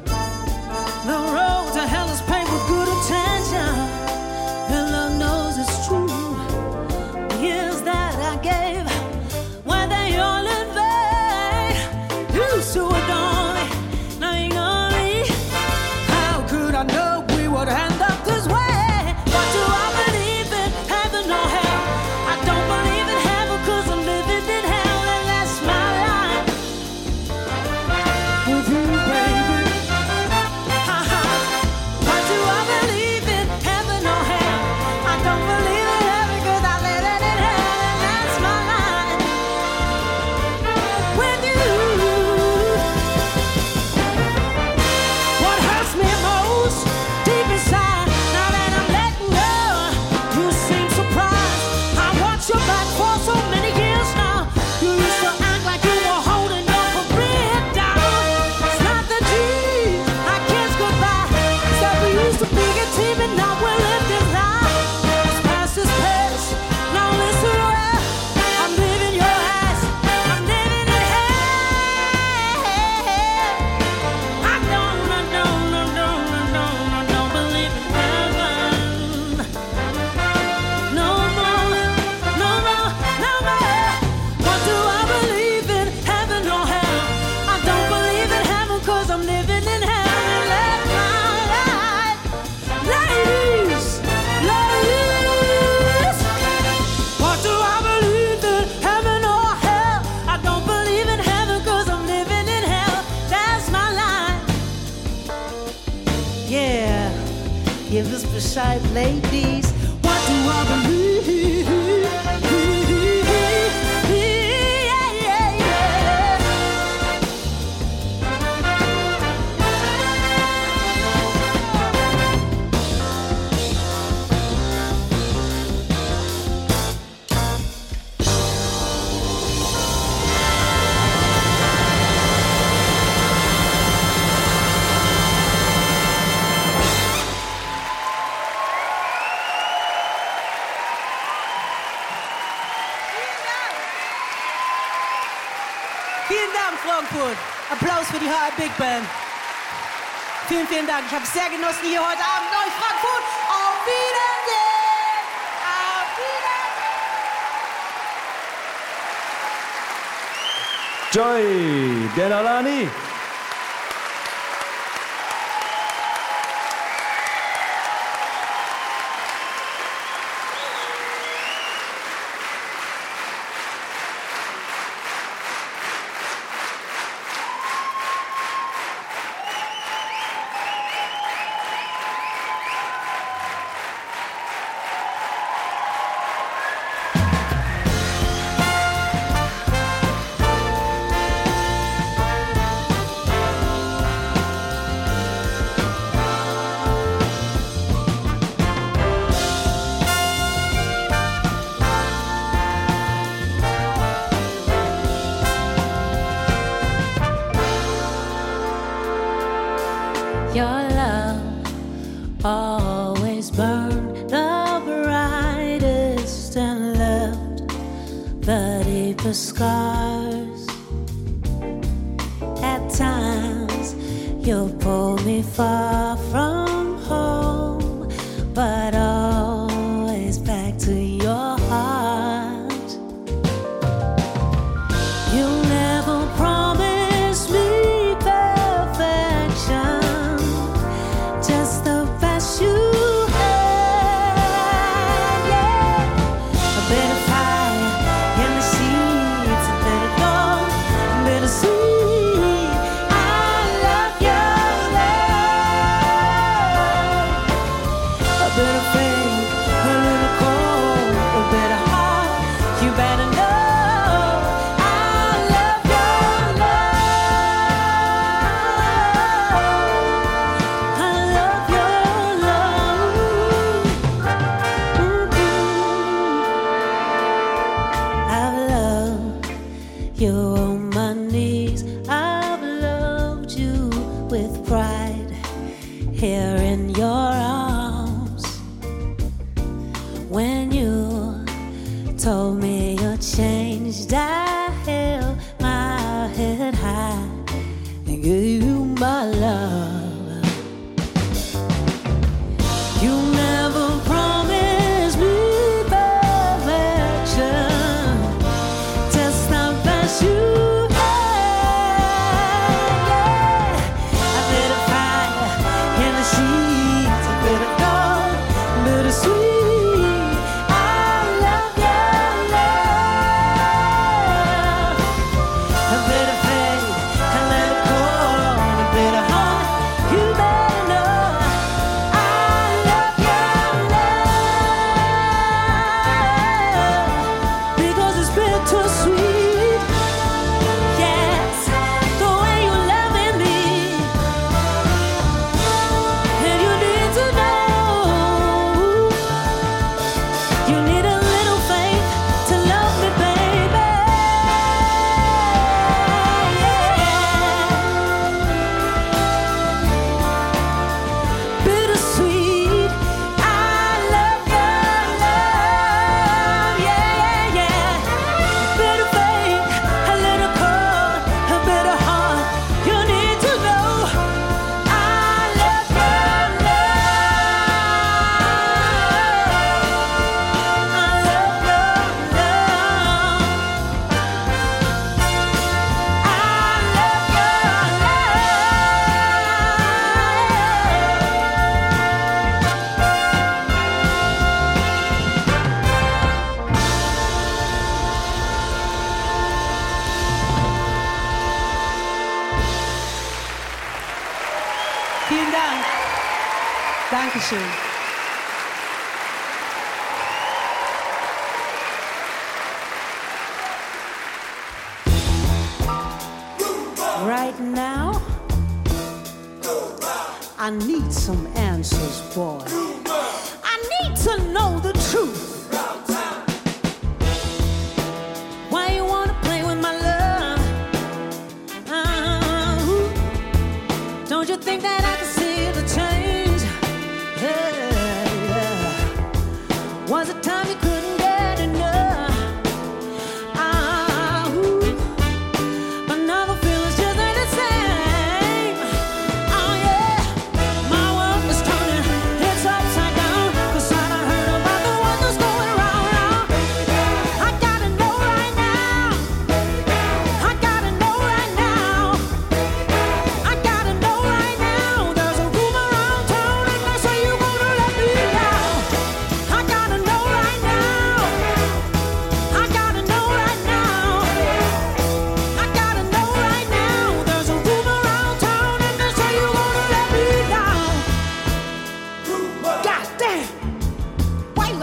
sehr 151.34 151.50
genossen, 151.50 151.84
hier 151.84 152.02
heute 152.02 152.17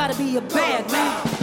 gotta 0.07 0.19
be 0.23 0.37
a 0.37 0.41
bad 0.43 0.93
man. 0.93 1.34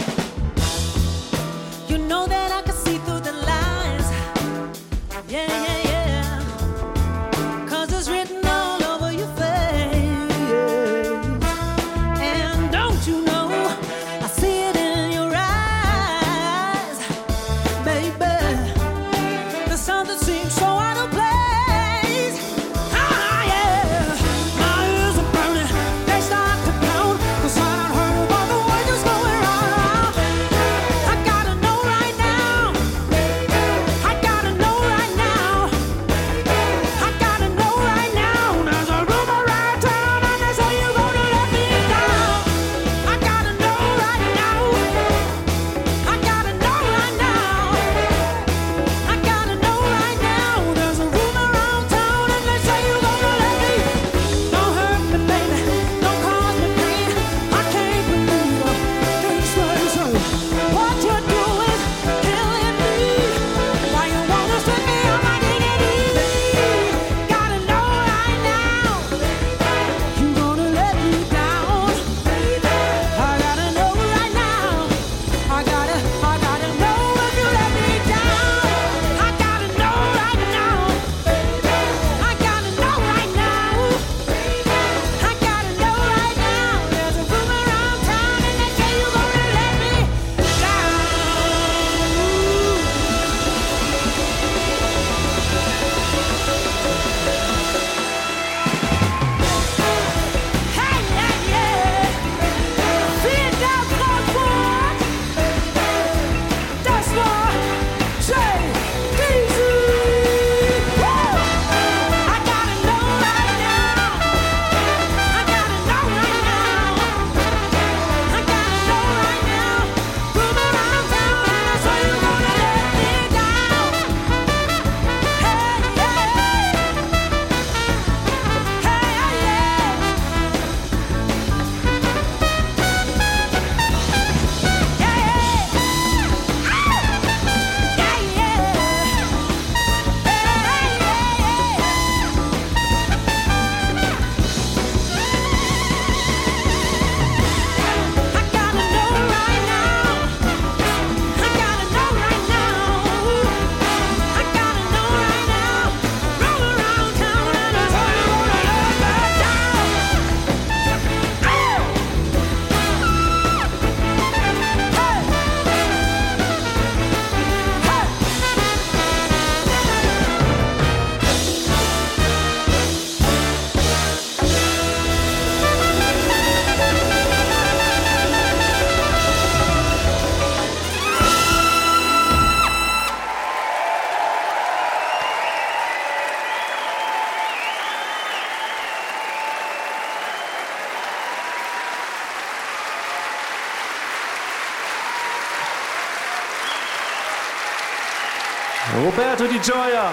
Roberto 199.42 199.46
Di 199.46 199.60
Gioia, 199.60 200.12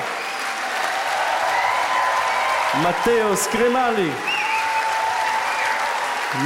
Matteo 2.82 3.36
Scremalli, 3.36 4.12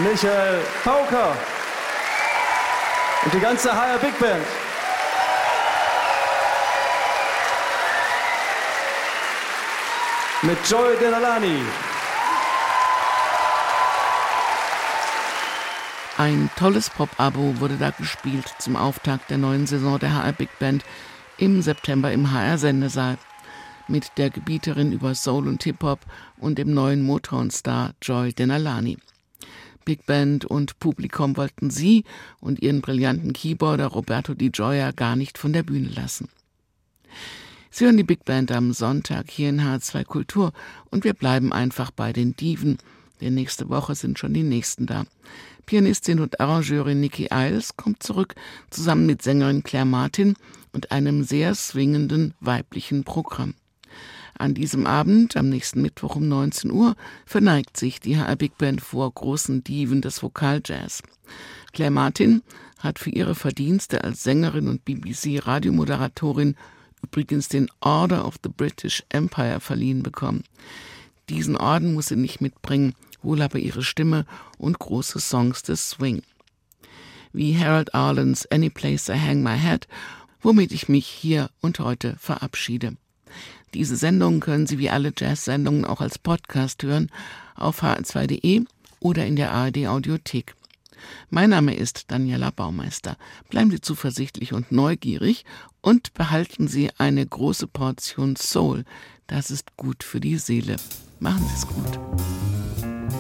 Michael 0.03 0.59
Pauker 0.83 1.37
und 3.23 3.33
die 3.33 3.39
ganze 3.39 3.71
HR 3.71 3.97
Big 3.99 4.17
Band. 4.19 4.45
Mit 10.41 10.57
Joy 10.69 10.97
Denalani. 10.97 11.61
Ein 16.17 16.49
tolles 16.57 16.89
Pop-Abo 16.89 17.59
wurde 17.59 17.77
da 17.77 17.91
gespielt 17.91 18.53
zum 18.59 18.75
Auftakt 18.75 19.29
der 19.29 19.37
neuen 19.37 19.67
Saison 19.67 19.99
der 19.99 20.13
HR 20.15 20.33
Big 20.33 20.59
Band 20.59 20.83
im 21.43 21.61
September 21.61 22.09
im 22.13 22.31
HR 22.31 22.57
Sendesaal 22.57 23.17
mit 23.89 24.13
der 24.15 24.29
Gebieterin 24.29 24.93
über 24.93 25.13
Soul 25.13 25.49
und 25.49 25.61
Hip-Hop 25.61 25.99
und 26.37 26.57
dem 26.57 26.73
neuen 26.73 27.01
Motown-Star 27.01 27.95
Joy 28.01 28.31
Denalani. 28.31 28.97
Big 29.83 30.05
Band 30.05 30.45
und 30.45 30.79
Publikum 30.79 31.35
wollten 31.35 31.69
sie 31.69 32.05
und 32.39 32.61
ihren 32.61 32.79
brillanten 32.79 33.33
Keyboarder 33.33 33.87
Roberto 33.87 34.33
Di 34.33 34.51
Gioia 34.51 34.91
gar 34.91 35.17
nicht 35.17 35.37
von 35.37 35.51
der 35.51 35.63
Bühne 35.63 35.89
lassen. 35.89 36.29
Sie 37.71 37.83
hören 37.83 37.97
die 37.97 38.03
Big 38.03 38.23
Band 38.23 38.49
am 38.53 38.71
Sonntag 38.71 39.29
hier 39.29 39.49
in 39.49 39.59
H2 39.59 40.05
Kultur 40.05 40.53
und 40.91 41.03
wir 41.03 41.13
bleiben 41.13 41.51
einfach 41.51 41.91
bei 41.91 42.13
den 42.13 42.37
Diven, 42.37 42.77
denn 43.19 43.33
nächste 43.33 43.67
Woche 43.67 43.95
sind 43.95 44.17
schon 44.17 44.33
die 44.33 44.43
nächsten 44.43 44.85
da. 44.85 45.03
Pianistin 45.65 46.21
und 46.21 46.39
Arrangeurin 46.39 47.01
Nikki 47.01 47.27
Iles 47.33 47.75
kommt 47.75 48.01
zurück, 48.01 48.33
zusammen 48.69 49.05
mit 49.05 49.21
Sängerin 49.21 49.63
Claire 49.63 49.85
Martin 49.85 50.35
und 50.73 50.91
einem 50.91 51.23
sehr 51.23 51.55
swingenden 51.55 52.33
weiblichen 52.39 53.03
Programm. 53.03 53.53
An 54.37 54.55
diesem 54.55 54.87
Abend, 54.87 55.37
am 55.37 55.49
nächsten 55.49 55.81
Mittwoch 55.81 56.15
um 56.15 56.27
19 56.27 56.71
Uhr, 56.71 56.95
verneigt 57.25 57.77
sich 57.77 57.99
die 57.99 58.17
HR 58.17 58.35
Big 58.35 58.57
Band 58.57 58.81
vor 58.81 59.11
großen 59.11 59.63
Diven 59.63 60.01
des 60.01 60.21
Vokaljazz. 60.21 61.03
Claire 61.71 61.91
Martin 61.91 62.41
hat 62.79 62.99
für 62.99 63.11
ihre 63.11 63.35
Verdienste 63.35 64.03
als 64.03 64.23
Sängerin 64.23 64.67
und 64.67 64.83
BBC-Radiomoderatorin 64.85 66.55
übrigens 67.03 67.47
den 67.47 67.69
Order 67.81 68.25
of 68.25 68.35
the 68.43 68.49
British 68.49 69.03
Empire 69.09 69.59
verliehen 69.59 70.01
bekommen. 70.01 70.43
Diesen 71.29 71.55
Orden 71.55 71.93
muss 71.93 72.07
sie 72.07 72.15
nicht 72.15 72.41
mitbringen, 72.41 72.93
wohl 73.21 73.41
aber 73.41 73.59
ihre 73.59 73.83
Stimme 73.83 74.25
und 74.57 74.79
große 74.79 75.19
Songs 75.19 75.63
des 75.63 75.91
Swing. 75.91 76.23
Wie 77.31 77.57
Harold 77.57 77.93
Arlen's 77.95 78.49
Any 78.51 78.69
Place 78.69 79.09
I 79.09 79.17
Hang 79.17 79.41
My 79.41 79.57
Head, 79.57 79.87
womit 80.43 80.71
ich 80.71 80.89
mich 80.89 81.07
hier 81.07 81.49
und 81.61 81.79
heute 81.79 82.15
verabschiede. 82.19 82.95
Diese 83.73 83.95
Sendung 83.95 84.39
können 84.39 84.67
Sie 84.67 84.77
wie 84.77 84.89
alle 84.89 85.11
Jazz-Sendungen 85.17 85.85
auch 85.85 86.01
als 86.01 86.19
Podcast 86.19 86.83
hören 86.83 87.09
auf 87.55 87.81
hr2.de 87.81 88.65
oder 88.99 89.25
in 89.25 89.35
der 89.35 89.51
ARD 89.51 89.87
Audiothek. 89.87 90.55
Mein 91.29 91.49
Name 91.49 91.73
ist 91.73 92.11
Daniela 92.11 92.51
Baumeister. 92.51 93.17
Bleiben 93.49 93.71
Sie 93.71 93.81
zuversichtlich 93.81 94.53
und 94.53 94.71
neugierig 94.71 95.43
und 95.81 96.13
behalten 96.13 96.67
Sie 96.67 96.91
eine 96.97 97.25
große 97.25 97.67
Portion 97.67 98.35
Soul. 98.35 98.85
Das 99.27 99.49
ist 99.49 99.75
gut 99.75 100.03
für 100.03 100.19
die 100.19 100.37
Seele. 100.37 100.75
Machen 101.19 101.45
Sie 101.47 101.55
es 101.55 101.67
gut. 101.67 101.99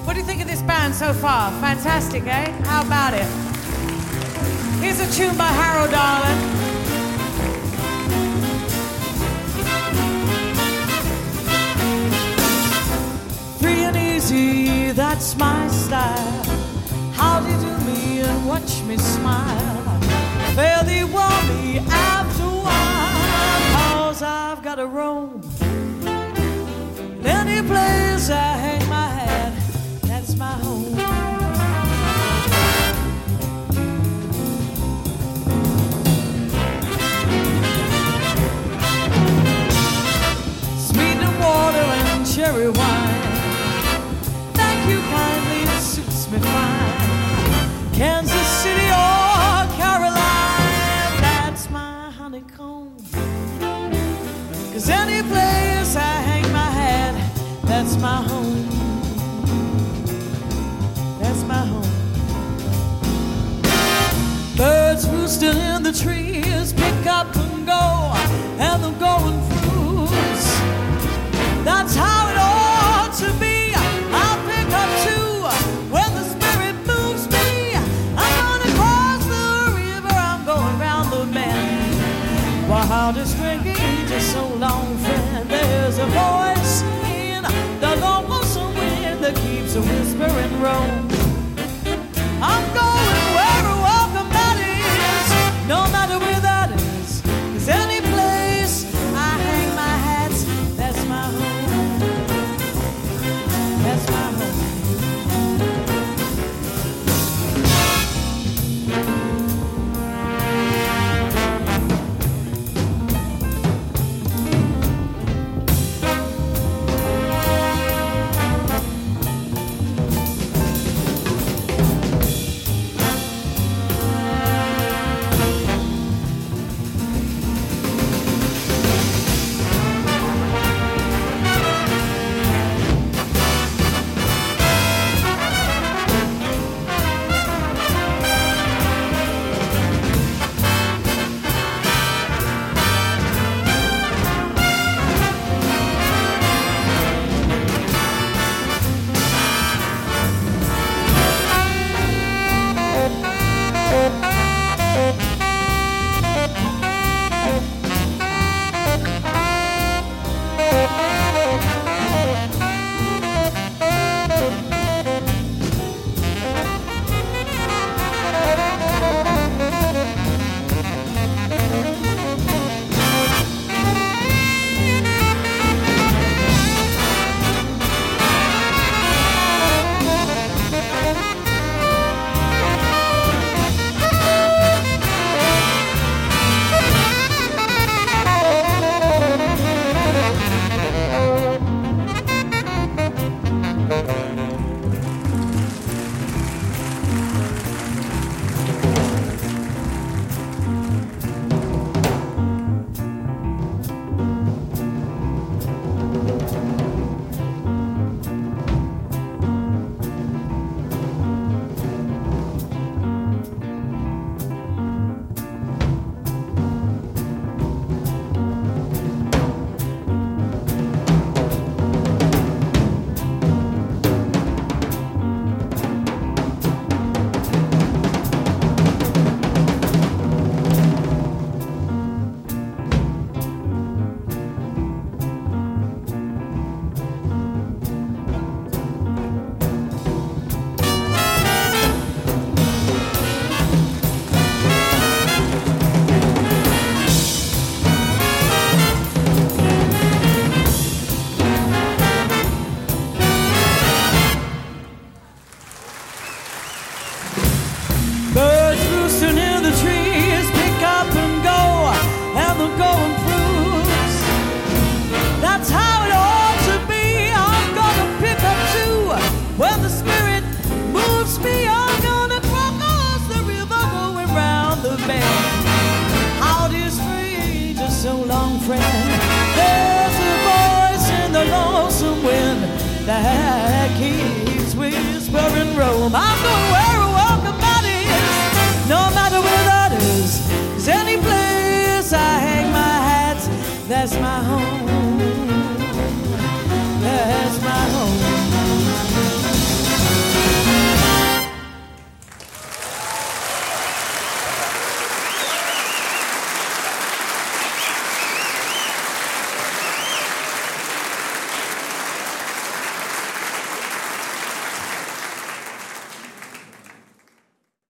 What 0.05 0.15
do 0.15 0.19
you 0.19 0.25
think 0.25 0.41
of 0.41 0.49
this 0.49 0.61
band 0.61 0.93
so 0.93 1.13
far? 1.13 1.51
Fantastic, 1.59 2.25
eh? 2.25 2.51
How 2.65 2.83
about 2.83 3.15
it? 3.15 3.27
Here's 4.81 4.99
a 4.99 5.07
tune 5.11 5.37
by 5.37 5.47
Harold 5.47 5.91
Darlin. 5.91 6.62
Free 14.33 14.89
that's 14.93 15.37
my 15.37 15.67
style. 15.67 16.43
How 17.13 17.39
do 17.39 17.51
you 17.51 17.59
do 17.67 17.73
me 17.85 18.21
and 18.21 18.47
watch 18.47 18.81
me 18.81 18.97
smile? 18.97 19.99
Fairly 20.55 21.03
want 21.03 21.43
me 21.49 21.77
after 21.77 22.41
a 22.41 22.63
while, 22.65 23.75
cause 23.75 24.23
I've 24.23 24.63
got 24.63 24.77
to 24.81 24.87
roam. 24.87 25.39
Any 27.23 27.61
place 27.67 28.31
I 28.31 28.52
Kansas 47.93 48.47
City 48.63 48.87
or 48.87 49.67
Caroline, 49.77 51.21
that's 51.21 51.69
my 51.69 52.09
honeycomb. 52.09 52.97
Cause 54.73 54.89
any 54.89 55.21
place 55.29 55.95
I 55.95 56.15
hang 56.27 56.51
my 56.51 56.71
hat, 56.71 57.15
that's 57.65 57.95
my 57.97 58.15
home. 58.15 58.67
That's 61.19 61.43
my 61.43 61.65
home. 61.65 61.93
Birds 64.57 65.07
roosting 65.09 65.57
in 65.57 65.83
the 65.83 65.93
trees, 65.93 66.73
pick 66.73 67.05
up 67.05 67.35
and 67.35 67.67
go, 67.67 68.13
and 68.57 68.83
the 68.83 68.91
going 68.99 69.39
a 90.65 91.02